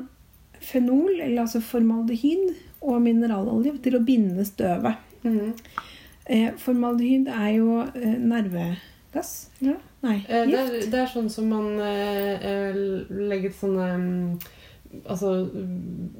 [0.60, 5.00] fenol, eller altså formaldehyd, og mineralolje til å binde støvet.
[5.24, 5.52] Mm.
[6.30, 9.76] Eh, formaldehyd er jo eh, nervegass, Ja.
[10.00, 14.38] Nei, Eh, det, er, det er sånn som man legger sånne mm,
[15.06, 15.46] Altså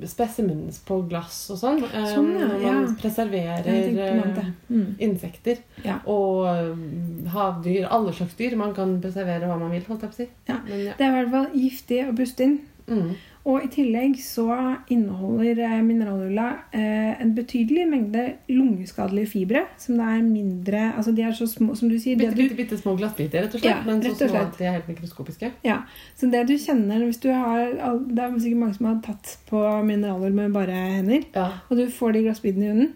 [0.06, 1.80] specimens på glass og sånn.
[1.88, 2.94] eh, Sånn, ja, Når man ja.
[3.00, 4.50] preserverer eh.
[4.70, 4.84] Mm.
[5.02, 5.58] insekter.
[5.84, 5.98] Ja.
[6.06, 6.46] Og
[6.76, 7.88] mm, havdyr.
[7.90, 8.56] Alle slags dyr.
[8.60, 9.82] Man kan preservere hva man vil.
[9.88, 10.28] holdt jeg på å si.
[10.48, 10.60] Ja.
[10.68, 10.94] Men.
[10.98, 12.58] Det er i hvert fall giftig å puste inn.
[12.90, 13.10] Mm.
[13.48, 14.44] Og i tillegg så
[14.92, 21.22] inneholder eh, mineralulla eh, en betydelig mengde lungeskadelige fibre, som det er mindre Altså de
[21.24, 23.70] er så små, som du sier det Bitte, bitte, bitte små glassbiter, rett og slett.
[23.70, 25.52] Ja, men så små at de er helt mikroskopiske.
[25.64, 25.78] Ja,
[26.20, 27.72] så det du kjenner hvis du har
[28.10, 31.48] Det er sikkert mange som har tatt på mineraler med bare hender, Ja.
[31.70, 32.94] og du får de glassbitene i hunden.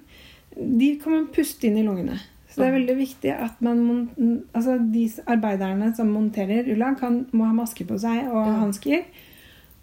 [0.79, 2.21] De kan man puste inn i lungene.
[2.53, 4.11] Så det er veldig viktig at man
[4.55, 8.53] altså de arbeiderne som monterer ulla, kan, må ha maske på seg og Ja.
[8.61, 9.03] hansker.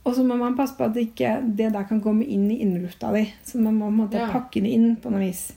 [0.03, 3.11] Og så må man passe på at ikke det der kan komme inn i innelufta
[3.13, 3.27] di.
[3.45, 4.31] Så man må måte Ja.
[4.31, 5.53] pakke det inn på noe vis.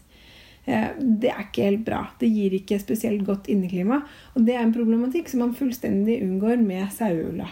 [0.67, 2.07] Eh, Det er ikke helt bra.
[2.19, 4.03] Det gir ikke spesielt godt inneklima.
[4.37, 7.49] Og det er en problematikk som man fullstendig unngår med saueulla.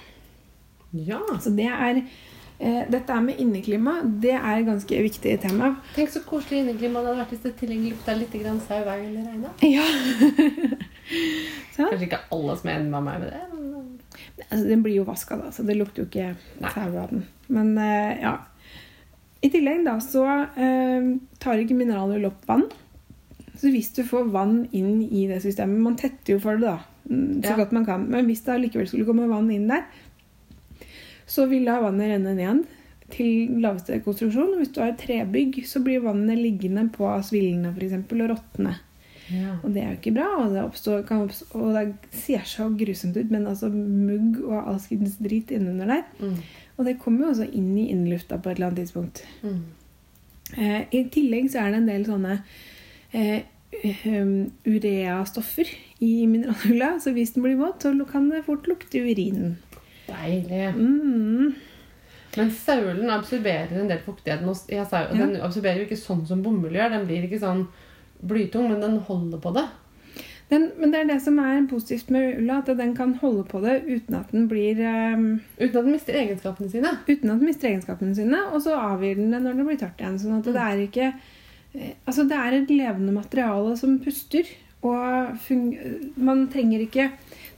[0.92, 1.20] Ja.
[1.40, 2.02] Så det er
[2.60, 5.76] eh, Dette er med inneklima, det er et ganske viktig tema.
[5.96, 8.36] Tenk så koselig inneklima det hadde vært hvis det tillegg lukta litt
[8.68, 9.50] sau hver gang det regna.
[9.62, 9.82] Ja.
[11.76, 13.61] Kanskje ikke alle som er enig med meg med det.
[14.48, 17.24] Altså, den blir jo vaska, da, så det lukter jo ikke sau av den.
[17.48, 18.36] Men eh, ja.
[19.42, 20.22] I tillegg da, så
[20.54, 21.08] eh,
[21.42, 22.68] tar ikke mineraler opp vann.
[23.58, 26.78] Så hvis du får vann inn i det systemet Man tetter jo for det, da.
[27.10, 27.56] mm, Så Ja.
[27.58, 28.06] godt man kan.
[28.10, 29.84] Men hvis det allikevel skulle komme vann inn der,
[31.26, 32.64] så vil da vannet renne ned
[33.12, 34.56] til laveste konstruksjon.
[34.58, 38.78] Hvis du har et trebygg, så blir vannet liggende på svillene eksempel, og råtne.
[39.32, 39.54] Ja.
[39.62, 42.68] Og det er jo ikke bra, og det, oppstår, kan oppstå, og det ser så
[42.78, 46.04] grusomt ut, men altså mugg og alskens drit innunder der.
[46.20, 46.36] Mm.
[46.76, 49.24] Og det kommer jo også inn i innlufta på et eller annet tidspunkt.
[49.42, 49.62] Mm.
[50.58, 52.38] Eh, I tillegg så er det en del sånne
[53.16, 53.42] eh,
[54.04, 54.36] um,
[54.68, 55.68] ureastoffer
[56.02, 59.56] i mineralulla, så hvis den blir våt, så kan det fort lukte urinen.
[60.08, 60.66] Deilig.
[60.76, 61.54] Mm.
[62.36, 64.44] Men saulen absorberer en del fuktighet.
[64.72, 64.86] Ja.
[65.12, 66.94] Den absorberer jo ikke sånn som bomull gjør.
[66.94, 67.66] Den blir ikke sånn
[68.22, 69.66] blytung, men den holder på det.
[70.52, 73.62] Den, men det er det som er positivt med ulla, at den kan holde på
[73.64, 76.90] det uten at den blir um, Uten at den mister egenskapene sine.
[77.06, 80.02] uten at den mister egenskapene sine, og så avgir den det når det blir tørt
[80.02, 80.18] igjen.
[80.20, 84.50] Sånn at det er ikke eh, Altså, det er et levende materiale som puster,
[84.82, 85.48] og
[86.18, 87.04] man trenger ikke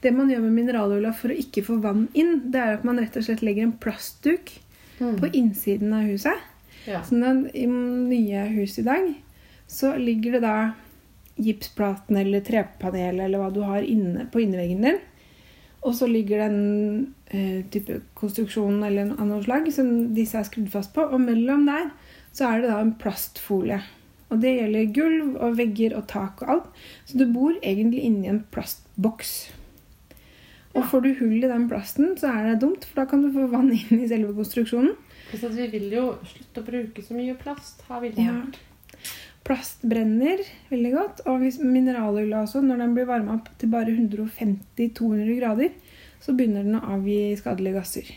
[0.04, 3.00] Det man gjør med mineralulla for å ikke få vann inn, det er at man
[3.00, 4.52] rett og slett legger en plastduk
[5.00, 6.42] på innsiden av huset.
[6.84, 7.00] Ja.
[7.02, 9.08] Sånn at i nye hus i dag
[9.66, 10.56] så ligger det da
[11.36, 15.00] gipsplaten eller trepanelet eller hva du har inne på inneveggen din.
[15.84, 20.46] Og så ligger det en eh, type konstruksjon eller noe noe slag som disse er
[20.48, 21.04] skrudd fast på.
[21.04, 21.90] Og mellom der
[22.32, 23.82] så er det da en plastfolie.
[24.32, 26.70] Og det gjelder gulv og vegger og tak og alt.
[27.04, 29.34] Så du bor egentlig inni en plastboks.
[30.74, 33.28] Og får du hull i den plasten, så er det dumt, for da kan du
[33.30, 34.96] få vann inn i selve konstruksjonen.
[35.30, 37.84] Så vi vil jo slutte å bruke så mye plast.
[37.86, 38.40] Har vi Ja.
[39.44, 40.40] Plast brenner
[40.70, 41.20] veldig godt.
[41.28, 45.74] Og hvis mineralulla også, når den blir varma opp til bare 150-200 grader,
[46.24, 48.12] så begynner den å avgi skadelige gasser.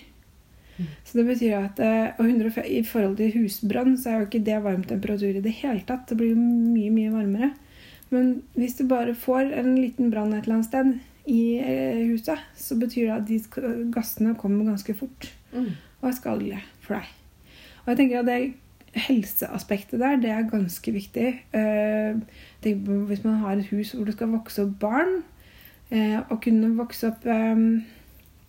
[1.03, 4.43] Så det betyr at eh, og 105 I forhold til husbrann så er jo ikke
[4.45, 6.05] det varm temperatur i det hele tatt.
[6.11, 7.49] Det blir jo mye, mye varmere.
[8.13, 10.93] Men hvis du bare får en liten brann et eller annet sted
[11.27, 15.69] i eh, huset, så betyr det at de gassene kommer ganske fort Mm.
[16.03, 17.05] og er skadelige for deg.
[17.81, 18.33] Og jeg tenker at det
[18.97, 21.27] helseaspektet der, det er ganske viktig.
[21.53, 22.19] Eh,
[22.61, 25.21] hvis man har et hus hvor det skal vokse opp barn,
[25.91, 27.63] eh, å kunne vokse opp eh,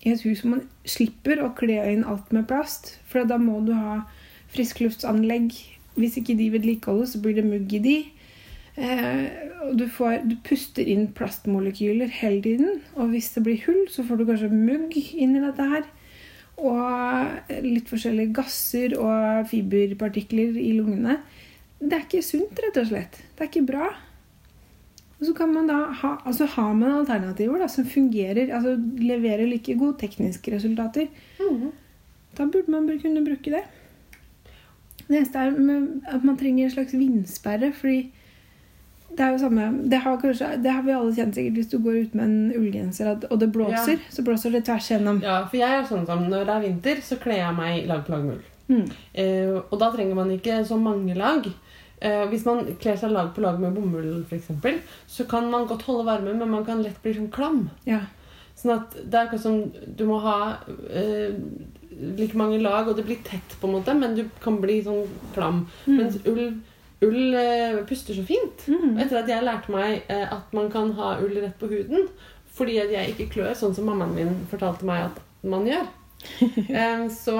[0.07, 3.61] i et hus hvor man slipper å kle inn alt med plast, for da må
[3.67, 4.03] du ha
[4.55, 5.53] friskluftsanlegg.
[5.99, 7.97] Hvis ikke de vedlikeholdes, så blir det mugg i de.
[9.67, 12.85] Og du, får, du puster inn plastmolekyler hele tiden.
[12.95, 15.89] Og hvis det blir hull, så får du kanskje mugg inn i dette her.
[16.59, 21.21] Og litt forskjellige gasser og fiberpartikler i lungene.
[21.79, 23.19] Det er ikke sunt, rett og slett.
[23.37, 23.89] Det er ikke bra.
[25.19, 29.47] Og så kan man da ha, altså har man alternativer da, som fungerer, altså leverer
[29.51, 31.09] like gode tekniske resultater.
[31.43, 31.71] Mm.
[32.39, 33.65] Da burde man kunne bruke det.
[35.09, 35.55] Det eneste er
[36.15, 38.11] at man trenger en slags vindsperre, fordi
[39.09, 41.79] det er jo samme Det har, kanskje, det har vi alle kjent sikkert hvis du
[41.83, 43.97] går ut med en ullgenser og det blåser.
[43.97, 44.13] Ja.
[44.15, 45.23] Så blåser det tvers gjennom.
[45.25, 47.89] Ja, for jeg er sånn som når det er vinter, så kler jeg meg i
[47.89, 48.45] lag på lag med ull.
[48.69, 48.85] Mm.
[49.23, 51.49] Eh, og da trenger man ikke så mange lag.
[52.01, 54.79] Eh, hvis man kler seg lag på lag med bomull, eksempel,
[55.11, 57.65] så kan man godt holde varme, men man kan lett bli sånn klam.
[57.89, 58.05] Ja.
[58.59, 59.65] Sånn at det er akkurat som
[59.99, 60.39] du må ha
[60.91, 61.35] eh,
[62.19, 65.09] like mange lag, og det blir tett, på en måte, men du kan bli sånn
[65.35, 65.65] klam.
[65.89, 66.61] Mens ull,
[67.05, 68.67] ull eh, puster så fint.
[68.67, 68.99] Mm.
[68.99, 72.09] Etter at jeg lærte meg eh, at man kan ha ull rett på huden,
[72.59, 75.87] fordi at jeg ikke klør, sånn som mammaen min fortalte meg at man gjør,
[77.25, 77.37] så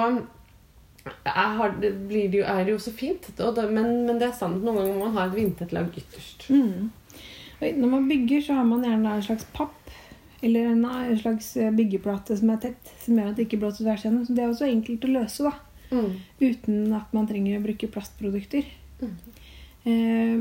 [1.25, 3.27] har, det blir det jo, er det jo så fint.
[3.35, 6.47] Det, men, men det er sant noen ganger må man ha et vindtett lag ytterst.
[6.53, 6.91] Mm.
[7.59, 9.75] Når man bygger, så har man gjerne en slags papp
[10.41, 13.83] eller en, en slags eh, byggeplate som er tett, som gjør at det ikke blåser
[13.83, 14.23] tvers igjennom.
[14.25, 15.53] Så det er også enkelt å løse, da.
[15.89, 16.13] Mm.
[16.39, 18.69] Uten at man trenger å bruke plastprodukter.
[19.01, 19.17] Mm.
[19.85, 20.39] Eh,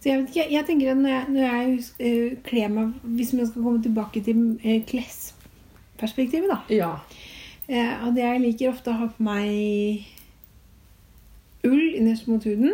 [0.00, 3.32] så jeg, vet ikke, jeg tenker at når jeg, når jeg eh, kler meg Hvis
[3.36, 6.60] man skal komme tilbake til eh, klesperspektivet, da.
[6.74, 6.94] Ja.
[7.70, 10.06] At jeg liker ofte å ha på meg
[11.62, 12.72] ull innerst mot huden.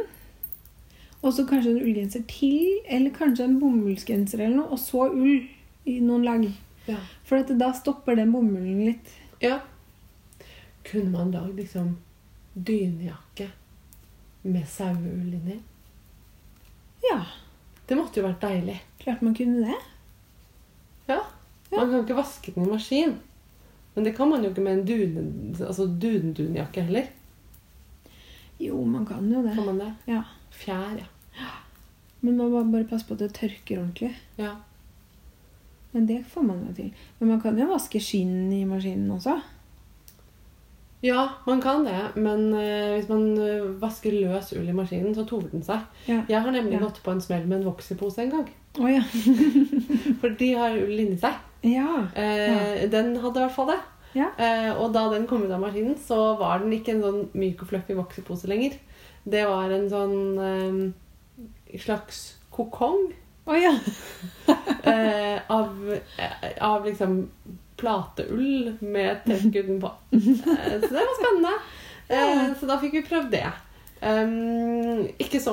[1.20, 5.43] Og så kanskje en ullgenser til, eller kanskje en bomullsgenser eller noe, og så ull
[5.85, 6.47] i noen lag.
[6.87, 7.03] Ja.
[7.29, 9.12] For da stopper den bomullen litt.
[9.43, 9.61] ja.
[10.87, 11.97] kunne man lagd liksom
[12.55, 13.51] dynejakke
[14.47, 15.59] med saueull inni?
[17.11, 17.20] Ja,
[17.86, 18.80] Det måtte jo vært deilig.
[18.99, 19.76] klart man kunne det.
[21.07, 21.20] Ja.
[21.70, 21.76] Ja.
[21.78, 23.12] Man kan ikke vaske den i maskin.
[23.94, 27.07] Men det kan man jo ikke med en dune, altså dun-dunjakke heller.
[28.59, 29.55] Jo, man kan jo det.
[29.55, 29.92] Kan man det?
[30.11, 30.22] Ja.
[30.51, 31.47] Fjær, ja.
[32.20, 34.14] Men man må bare passe på at det tørker ordentlig.
[34.38, 34.57] ja.
[35.92, 36.90] Men det får man jo til.
[37.18, 39.38] Men man kan jo vaske skinn i maskinen også.
[41.05, 45.26] Ja, man kan det, men uh, hvis man uh, vasker løs ull i maskinen, så
[45.28, 45.84] tover den seg.
[46.09, 46.22] Ja.
[46.28, 46.84] Jeg har nemlig Ja.
[46.86, 48.47] gått på en smell med en voksepose en gang.
[48.80, 49.03] Oh, ja.
[50.20, 51.36] For de har ull inni seg.
[51.66, 52.07] Ja.
[52.16, 53.78] Eh, Den hadde i hvert fall det.
[54.16, 54.30] Ja.
[54.80, 57.68] Og da den kom ut av maskinen, så var den ikke en sånn myk og
[57.72, 58.76] fluffy voksepose lenger.
[59.28, 60.94] Det var en sånn
[61.76, 63.11] slags kokong
[63.47, 63.70] Oh, ja.
[65.49, 65.99] av,
[66.61, 67.28] av liksom
[67.77, 69.93] plateull med trekk utenpå.
[70.16, 71.55] Eh, så det var spennende.
[72.09, 73.47] Eh, så da fikk vi prøvd det.
[73.97, 75.53] Um, ikke så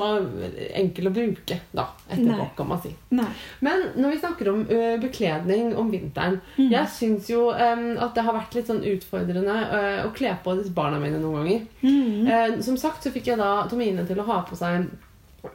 [0.76, 2.48] enkel å bruke da, etterpå, Nei.
[2.58, 2.92] kan man si.
[3.16, 3.30] Nei.
[3.64, 6.68] Men når vi snakker om ø, bekledning om vinteren Mm.
[6.74, 10.58] Jeg syns jo um, at det har vært litt sånn utfordrende ø, å kle på
[10.60, 11.64] disse barna mine noen ganger.
[11.82, 12.28] Mm.
[12.28, 14.92] Uh, som sagt så fikk jeg da Tomine til å ha på seg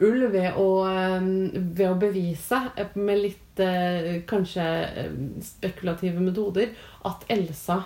[0.05, 0.67] ull ved å,
[1.53, 2.59] ved å bevise
[2.93, 5.11] med litt eh, kanskje eh,
[5.43, 6.73] spekulative metoder
[7.07, 7.83] at Elsa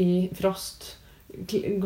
[0.00, 0.96] i Frost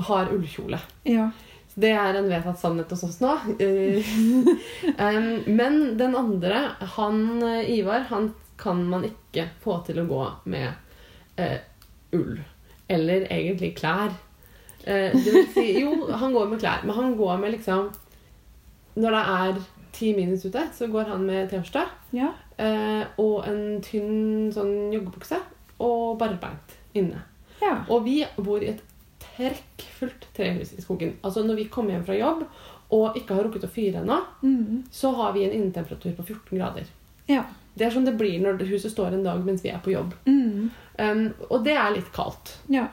[0.09, 0.81] har ullkjole.
[1.07, 1.31] Ja.
[1.77, 3.35] Det er en vedtatt sannhet hos oss nå.
[3.61, 4.17] Eh,
[5.61, 6.63] men den andre,
[6.97, 10.23] han Ivar, han kan man ikke få til å gå
[10.53, 10.71] med
[11.37, 11.59] eh,
[12.17, 12.39] ull.
[12.89, 14.15] Eller egentlig klær.
[14.87, 17.89] Eh, det vil si, jo, han går med klær, men han går med liksom
[18.97, 19.57] Når det er
[19.97, 22.31] ti minus ute, så går han med T-skjorte Ja.
[22.59, 25.39] eh, og en tynn sånn joggebukse
[25.81, 27.23] og barbeint inne.
[27.63, 27.79] Ja.
[27.89, 28.83] Og vi bor i et
[29.47, 31.15] trekkfullt trehus i skogen.
[31.25, 32.45] Altså Når vi kommer hjem fra jobb
[32.95, 34.85] og ikke har rukket å fyre ennå, Mm.
[34.93, 36.85] så har vi en innetemperatur på 14 grader.
[37.29, 37.43] Ja.
[37.77, 40.15] Det er sånn det blir når huset står en dag mens vi er på jobb.
[40.27, 40.71] Mm.
[40.99, 42.55] Um, og det er litt kaldt.
[42.69, 42.87] Ja.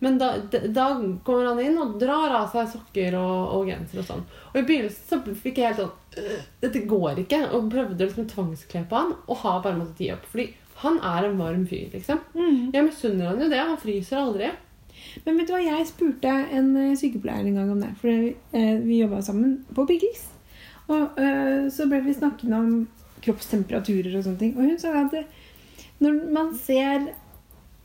[0.00, 0.30] Men da,
[0.72, 0.86] da
[1.24, 4.22] kommer han inn og drar av seg sokker og, og genser og sånn.
[4.52, 7.42] Og i begynnelsen så fikk jeg helt sånn «Øh, Dette går ikke.
[7.52, 10.24] Og prøvde liksom å tvangskle på han og har bare måttet gi opp.
[10.32, 10.48] Fordi
[10.80, 12.22] han er en varm fyr, liksom.
[12.32, 12.70] Mm.
[12.72, 13.60] Jeg misunner han jo det.
[13.60, 14.48] Han fryser aldri.
[15.26, 17.92] Men vet du hva, jeg spurte en eh, sykepleier en gang om det.
[18.00, 18.24] For
[18.56, 20.24] eh, vi jobba sammen på Biggles.
[20.90, 22.72] Og eh, så ble vi snakkende om
[23.20, 24.56] kroppstemperaturer og sånne ting.
[24.56, 25.20] Og hun sa at
[26.00, 27.10] når man ser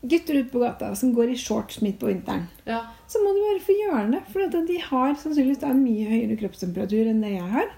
[0.08, 2.80] gutter ute på gata som går i shorts midt på vinteren, Ja.
[3.08, 4.22] så må du bare få gjøre det.
[4.32, 7.68] For de har sannsynligvis en mye høyere kroppstemperatur enn det jeg har.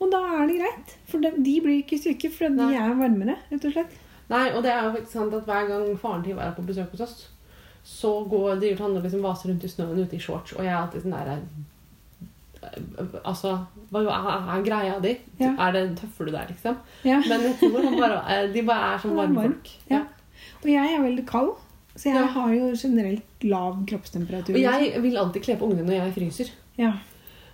[0.00, 0.92] Og da er det greit.
[1.10, 3.96] For de, de blir ikke syke, for de er varmere, rett og slett.
[4.30, 6.62] Nei, og det er jo faktisk sant at hver gang faren til Ivar er på
[6.68, 7.16] besøk hos oss,
[7.88, 10.68] så går driver han og liksom vaser rundt i snøen ute i shorts, og jeg
[10.74, 11.40] er alltid sånn der
[13.24, 13.52] Altså,
[13.94, 15.12] hva er, greia di?
[15.38, 15.52] Ja.
[15.62, 16.76] Er det Tøffer du deg, liksom?
[17.06, 17.20] Ja.
[17.22, 19.52] Men jeg tror han bare, eh, de bare er sånn varme varm.
[19.54, 19.70] folk.
[19.88, 20.00] Ja.
[20.58, 21.52] Og jeg er veldig kald,
[21.98, 22.26] så jeg Ja.
[22.36, 24.54] har jo generelt lav kroppstemperatur.
[24.54, 26.50] Og jeg vil alltid kle på ungene når jeg fryser.
[26.78, 26.92] Ja.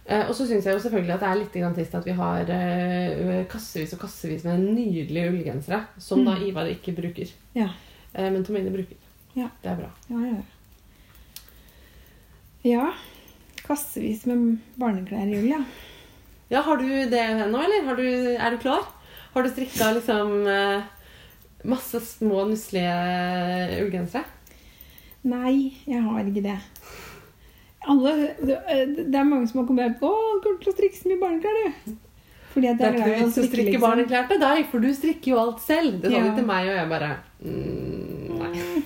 [0.06, 2.50] Eh, og så syns jeg jo selvfølgelig at det er litt trist at vi har
[2.52, 6.42] eh, kassevis og kassevis med nydelige ullgensere som da Mm.
[6.50, 7.30] Ivar ikke bruker.
[7.56, 7.70] Ja.
[8.14, 8.96] Eh, men Tomine bruker.
[9.34, 9.48] Ja.
[9.62, 9.90] Det er bra.
[10.10, 10.42] Ja, ja.
[12.64, 12.92] ja.
[13.64, 15.62] Kassevis med barneklær i ull, ja.
[16.50, 17.86] Ja, Har du det nå, eller?
[17.88, 18.04] Har du,
[18.36, 18.84] er du klar?
[19.32, 20.82] Har du strikka liksom eh,
[21.64, 24.24] masse små, nusselige ullgensere?
[25.24, 26.58] Nei, jeg har ikke det.
[27.88, 28.56] Alle, det
[28.96, 31.58] det er mange som har kommet på Å, kommer til å strikke så mye barneklær,
[31.60, 31.94] du.
[32.54, 33.82] Fordi at Det er ikke glad noe i å strikke liksom.
[33.84, 35.96] barneklær til deg, for du strikker jo alt selv.
[36.02, 36.22] Det sa Ja.
[36.28, 37.10] de til meg, og jeg bare
[37.42, 38.84] mm, Nei.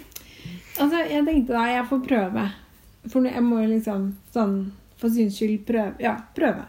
[0.78, 2.46] Altså, jeg tenkte da, jeg får prøve.
[3.12, 4.56] For jeg må jo liksom sånn
[4.98, 5.94] for syns skyld prøve.
[6.02, 6.64] Ja, prøve.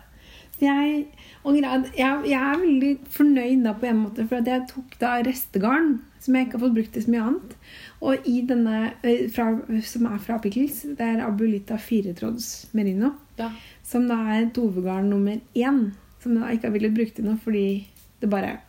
[0.60, 1.08] Jeg,
[1.46, 6.00] jeg, jeg er veldig fornøyd da på en måte, for at jeg tok da restegarn,
[6.20, 7.54] som jeg ikke har fått brukt til så mye annet.
[8.02, 9.48] Og i denne, eh, fra,
[9.84, 13.52] som er fra Pickles, det er Abulita firetråds merino, Ja.
[13.84, 15.92] som da er tovegarn nummer én,
[16.22, 17.86] som jeg ikke har villet bruke til noe, fordi
[18.20, 18.60] det bare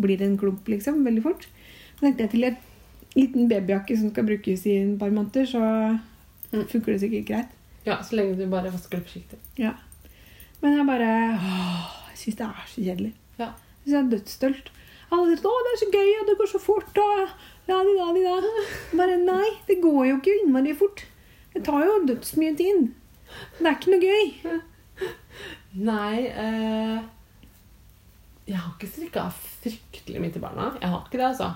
[0.00, 1.46] blir en klump, liksom, veldig fort.
[1.96, 2.56] Så tenkte jeg til en
[3.16, 6.00] liten babyjakke som skal brukes i et par måneder, så
[6.52, 6.66] Mm.
[6.68, 7.48] funker det sikkert greit.
[7.86, 9.38] ja, så lenge du bare vasker det forsiktig.
[9.58, 9.72] Ja.
[10.62, 13.12] Men jeg bare åh, Jeg syns det er så kjedelig.
[13.38, 13.44] Ja.
[13.84, 14.70] Jeg synes det er dødsstolt.
[15.14, 17.34] Alle sier å, det er så gøy, og det går så fort, og
[17.68, 18.36] da di da.
[18.98, 21.04] Bare nei, det går jo ikke innmari fort.
[21.54, 22.88] Det tar jo dødsmye tid.
[23.58, 24.58] Det er ikke noe gøy.
[25.74, 26.98] Nei eh,
[28.46, 29.24] Jeg har ikke strikka
[29.64, 30.72] fryktelig mye til barna.
[30.80, 31.52] Jeg har ikke det, altså.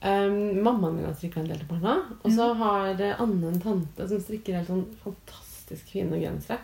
[0.00, 1.96] Um, mammaen min har strikka en del til barna.
[2.22, 6.60] Og så har eh, Anne en tante som strikker helt sånn fantastisk fine gensere.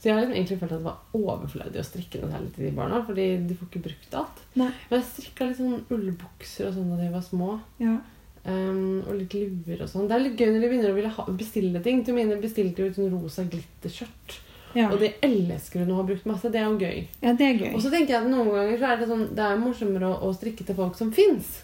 [0.00, 2.64] Så jeg har liksom egentlig følt at det var overflødig å strikke noe særlig til
[2.64, 3.02] de barna.
[3.04, 4.38] Fordi de får ikke brukt alt.
[4.56, 4.70] Nei.
[4.88, 7.50] Men jeg strikka litt sånn ullbukser og sånn da de var små.
[7.82, 7.98] Ja.
[8.40, 10.06] Um, og litt luer og sånn.
[10.08, 12.00] Det er litt gøy når de begynner å ville ha, bestille ting.
[12.06, 14.38] Til mine bestilte jo et sånn rosa glitterskjørt.
[14.72, 14.86] Ja.
[14.88, 16.48] Og det elsker hun å ha brukt masse.
[16.48, 17.04] Det er jo gøy.
[17.20, 17.70] ja, det er gøy.
[17.74, 20.18] Og så tenker jeg at noen ganger så er det sånn Det er morsommere å,
[20.30, 21.58] å strikke til folk som fins.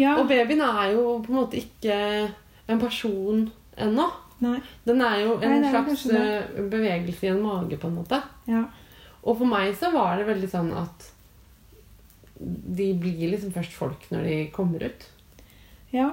[0.00, 0.16] Ja.
[0.18, 1.98] Og babyen er jo på en måte ikke
[2.66, 3.46] en person
[3.78, 4.10] ennå.
[4.44, 4.58] Nei.
[4.84, 8.20] Den er jo en Nei, er slags eh, bevegelse i en mage, på en måte.
[8.50, 8.66] Ja.
[9.24, 11.10] Og for meg så var det veldig sånn at
[12.36, 15.10] de blir liksom først folk når de kommer ut.
[15.96, 16.12] ja.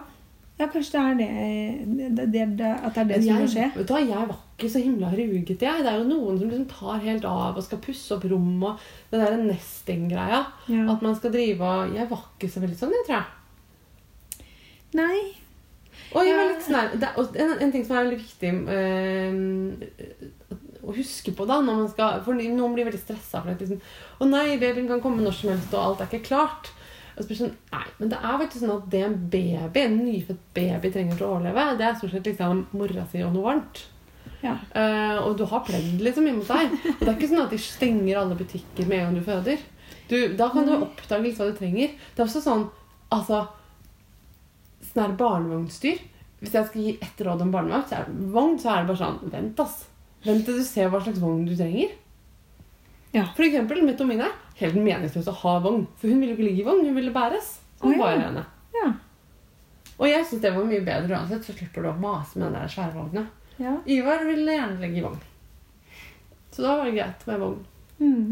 [0.59, 3.47] Ja, kanskje det er det, det, det, det At det er det jeg, som må
[3.49, 3.63] skje.
[3.73, 5.81] vet du hva, jeg var ikke så himla ruget, jeg.
[5.81, 8.83] Det er jo noen som liksom tar helt av og skal pusse opp rom og
[9.09, 10.43] det der nesting-greia.
[10.69, 10.83] Ja.
[10.93, 14.45] At man skal drive og Jeg var ikke så veldig sånn, jeg tror jeg.
[15.01, 15.17] Nei.
[16.13, 20.23] Og jeg var litt sånn det, er- en, en ting som er veldig viktig eh,
[20.83, 23.79] å huske på da når man skal, For noen blir veldig stressa for at liksom,
[24.19, 26.69] Å nei, babyen kan komme når som helst, og alt er ikke klart.
[27.15, 30.43] Og så sånn, nei, Men det er faktisk sånn at det en baby, en nyfødt
[30.57, 33.83] baby trenger for å overleve, det er stort sett liksom mora si og noe varmt.
[34.43, 34.57] Ja.
[34.75, 36.73] Uh, og du har pledd liksom hjemme hos deg.
[36.97, 39.61] Og det er ikke sånn at de stenger alle butikker med en gang du føder.
[40.09, 41.93] Du, da kan du oppdage litt hva du trenger.
[42.11, 42.65] Det er også sånn
[43.13, 43.45] altså,
[44.85, 46.01] sånn her barnevognstyr.
[46.43, 48.99] Hvis jeg skal gi ett råd om barnevogn, så er, vogn, så er det bare
[48.99, 49.77] sånn Vent, ass.
[50.25, 51.93] Vent til du ser hva slags vogn du trenger.
[53.13, 53.27] Ja.
[53.37, 54.27] For eksempel Metomine.
[54.59, 55.85] Helt meningsløst å ha vogn.
[56.01, 57.57] For hun ville ikke ligge i vogn, hun ville bæres.
[57.83, 58.45] Hun oh, ja.
[58.73, 58.89] Ja.
[59.99, 62.57] Og jeg syns det var mye bedre uansett, så slipper du å mase med den
[62.57, 63.27] der svære vogna.
[63.61, 63.75] ja.
[63.85, 65.21] Ivar ville gjerne ligge i vogn.
[66.53, 67.61] Så da var det greit med vogn.
[67.99, 68.25] Mm.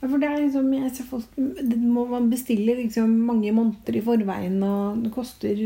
[0.00, 3.96] Ja, for det er liksom jeg ser folk, det må Man bestiller liksom mange måneder
[3.98, 5.58] i forveien, og det koster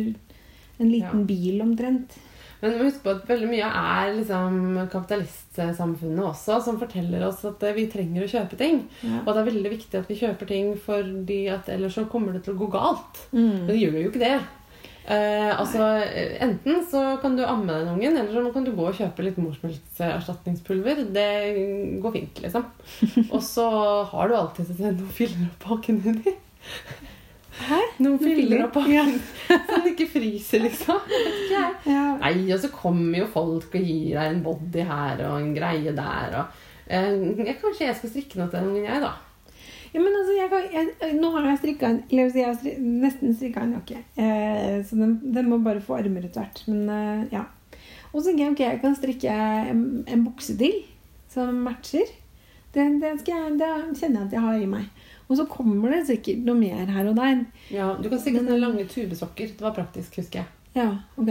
[0.81, 1.27] en liten Ja.
[1.29, 2.17] bil omtrent.
[2.63, 7.75] Men husk på at veldig mye er liksom kapitalistsamfunnet også, som forteller oss at eh,
[7.75, 8.85] vi trenger å kjøpe ting.
[9.03, 9.19] Ja.
[9.27, 12.45] Og det er veldig viktig at vi kjøper ting, fordi at ellers så kommer det
[12.47, 13.23] til å gå galt.
[13.33, 13.67] Men Mm.
[13.67, 14.41] det gjør jo ikke det.
[15.03, 15.83] Eh, altså,
[16.45, 19.39] Enten så kan du amme den ungen, eller så kan du gå og kjøpe litt
[19.43, 21.01] morsmelkerstatningspulver.
[21.15, 21.29] Det
[22.05, 22.67] går fint, liksom.
[23.35, 23.67] Og så
[24.13, 26.21] har du alltid noen filler opp haken din.
[27.63, 27.79] Hæ?
[28.01, 29.03] Noen filler opp Ja.
[29.03, 29.19] haken,
[29.51, 31.03] så den ikke fryser, liksom.
[31.53, 32.05] Ja.
[32.23, 35.93] Nei, og så kommer jo folk og gir deg en body her og en greie
[35.99, 36.39] der.
[36.39, 39.13] Og, eh, kanskje jeg skal strikke noe til den ungen, jeg, da.
[39.93, 42.73] Ja, men altså, jeg, kan- jeg, nå har jeg strikka en Eller jeg har stri,
[42.81, 43.99] nesten strikka en jakke.
[44.17, 46.63] Eh, så den, den må bare få armer etter hvert.
[46.69, 47.45] Men eh, ja.
[48.13, 49.35] Og så tenker jeg ok, jeg kan strikke
[49.73, 50.79] en, en bukse til
[51.33, 52.09] som matcher.
[52.73, 53.69] Det, det, jeg, det
[54.01, 54.89] kjenner jeg at jeg har i meg.
[55.29, 57.45] Og så kommer det sikkert noe mer her og der.
[57.73, 59.53] Ja, Du kan strikke sånne lange tubesokker.
[59.57, 60.49] Det var praktisk, husker jeg.
[60.77, 60.89] Ja,
[61.21, 61.31] ok.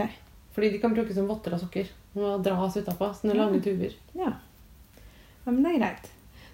[0.53, 1.89] Fordi de kan brukes som votter av sokker.
[2.17, 3.09] Og dras utapå.
[3.17, 3.43] Sånne Ja.
[3.45, 3.93] lange tuber.
[4.17, 4.31] Ja.
[5.45, 6.09] ja, men det er greit.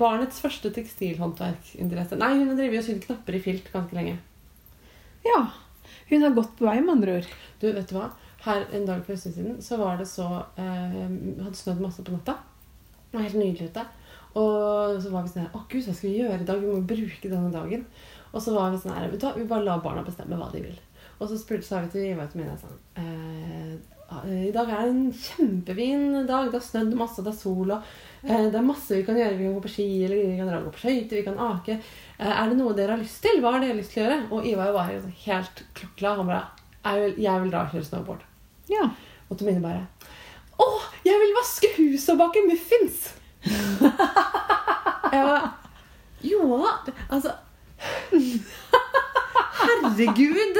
[0.00, 2.16] Barnets første tekstilhåndverkinteresse.
[2.18, 4.16] Nei, hun har drevet og sydd knapper i filt ganske lenge.
[5.26, 5.42] Ja.
[6.08, 7.34] Hun har gått på vei, med andre ord.
[7.60, 8.08] Du, vet du hva?
[8.46, 10.26] Her en dag for en stund siden så var det så
[10.60, 11.06] eh,
[11.42, 12.36] Hadde snødd masse på natta.
[13.10, 13.86] Det var helt nydelig ute.
[14.36, 16.60] Og så var vi sånn her Å, gud, hva skal vi gjøre i dag?
[16.62, 17.86] Vi må bruke denne dagen.
[18.32, 20.50] Og så var vi sånn her Vet du hva, vi bare lar barna bestemme hva
[20.52, 20.78] de vil.
[21.16, 23.76] Og så spurte sa vi til Ivar til Mina sånn eh,
[24.50, 26.50] I dag er det en kjempefin dag.
[26.52, 27.88] Det har snødd masse, det er sol og
[28.26, 29.38] eh, det er masse vi kan gjøre.
[29.40, 31.80] Vi kan gå på ski, eller vi kan dra gå på skøyter, vi kan ake.
[32.20, 33.40] Eh, er det noe dere har lyst til?
[33.40, 34.22] Hva har dere lyst til å gjøre?
[34.36, 36.20] Og Ivar var helt klokkeklar.
[36.20, 36.44] Han bare
[36.86, 38.26] jeg vil, jeg vil dra og kjøre snowboard.
[38.72, 38.88] Ja.
[39.30, 39.86] Og Tomine bare
[40.56, 40.66] Å,
[41.04, 43.12] jeg vil vaske huset og bake muffins!
[43.46, 45.50] jeg bare
[46.24, 46.94] Jo da.
[47.10, 47.34] Altså
[49.56, 50.58] Herregud!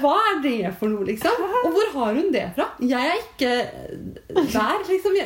[0.00, 1.42] Hva er det for noe, liksom?
[1.60, 2.70] Og hvor har hun det fra?
[2.80, 3.50] Jeg er ikke
[4.54, 5.18] der, liksom.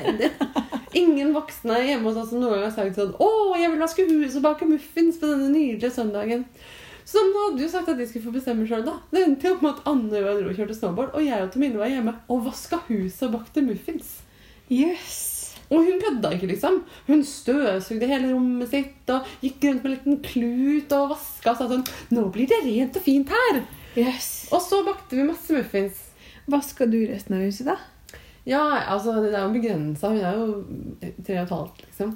[0.98, 3.28] Ingen voksne hjemme hos oss som noen gang har sagt sånn Å,
[3.58, 6.44] jeg vil vaske huset og bake muffins på denne nydelige søndagen.
[7.04, 8.96] Så nå hadde jo sagt at de skulle få bestemme sjøl, da.
[9.12, 11.50] Det endte jo med at Anne og jeg dro og kjørte snowboard, og jeg og
[11.52, 14.14] Tomine var hjemme og vaska huset og bakte muffins.
[14.72, 15.20] Yes.
[15.68, 16.80] Og hun kødda ikke, liksom.
[17.06, 21.60] Hun støvsugde hele rommet sitt og gikk rundt med en liten klut og vaska og
[21.60, 21.84] sa sånn
[22.14, 23.62] Nå blir det rent og fint her.
[24.00, 24.30] yes.
[24.52, 26.00] Og så bakte vi masse muffins.
[26.48, 27.78] Vaska du resten av huset, da?
[28.46, 28.60] Ja,
[28.92, 30.08] altså, det er jo begrensa.
[30.12, 30.64] Hun er jo
[31.24, 32.10] tre og et halvt, liksom.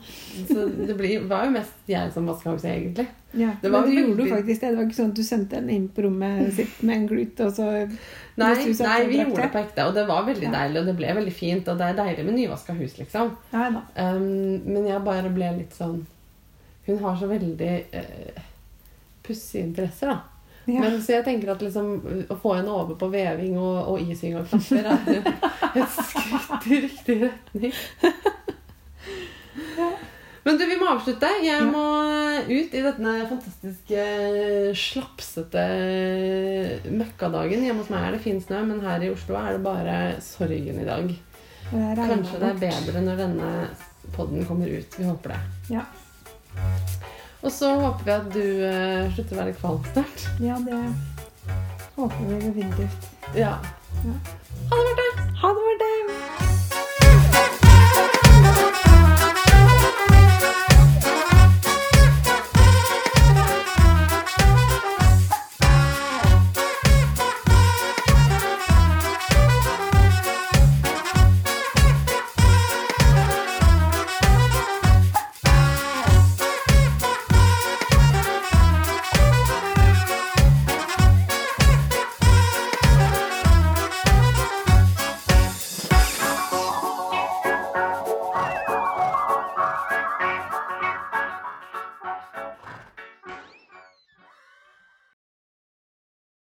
[0.51, 3.07] Så det blir, var jo mest jeg som vaska huset, egentlig.
[3.33, 3.55] Ja.
[3.63, 4.69] Det var Men du veldig- gjorde jo faktisk det.
[4.69, 7.41] Det var ikke sånn at du sendte henne inn på rommet sitt med en glut,
[7.41, 7.65] og så
[8.37, 9.53] Nei, nei vi gjorde det det.
[9.53, 10.53] på ekte, og det var veldig Ja.
[10.59, 11.69] deilig, og det ble veldig fint.
[11.69, 13.33] Og det er deilig med nyvaska hus, liksom.
[13.53, 13.83] Ja da.
[13.97, 16.05] Um, men jeg bare ble litt sånn
[16.87, 18.43] Hun har så veldig uh,
[19.23, 20.21] pussige interesser, da.
[20.69, 20.83] Ja.
[20.85, 21.95] Men så jeg tenker at liksom,
[22.29, 25.31] å få henne over på veving og, og ising og klapper er
[25.81, 27.73] et skritt i riktig retning.
[30.45, 31.29] Men du, vi må avslutte.
[31.45, 31.85] Jeg må
[32.49, 34.05] ut i denne fantastiske
[34.81, 35.65] slapsete
[36.89, 37.65] møkkadagen.
[37.67, 40.81] Hjemme hos meg er det fin snø, men her i Oslo er det bare sorgen
[40.81, 41.11] i dag.
[41.69, 43.51] Det Kanskje det er bedre når denne
[44.17, 44.97] podden kommer ut.
[44.97, 45.41] Vi håper det.
[45.77, 45.85] Ja.
[47.43, 50.25] Og så håper vi at du eh, slutter å være kvalm snart.
[50.43, 50.81] Ja, det
[51.99, 53.11] håper vi definitivt.
[53.35, 53.57] Ja.
[54.05, 54.17] ja.
[54.71, 55.29] Ha det, Marte.
[55.43, 56.68] Ha det, Marte.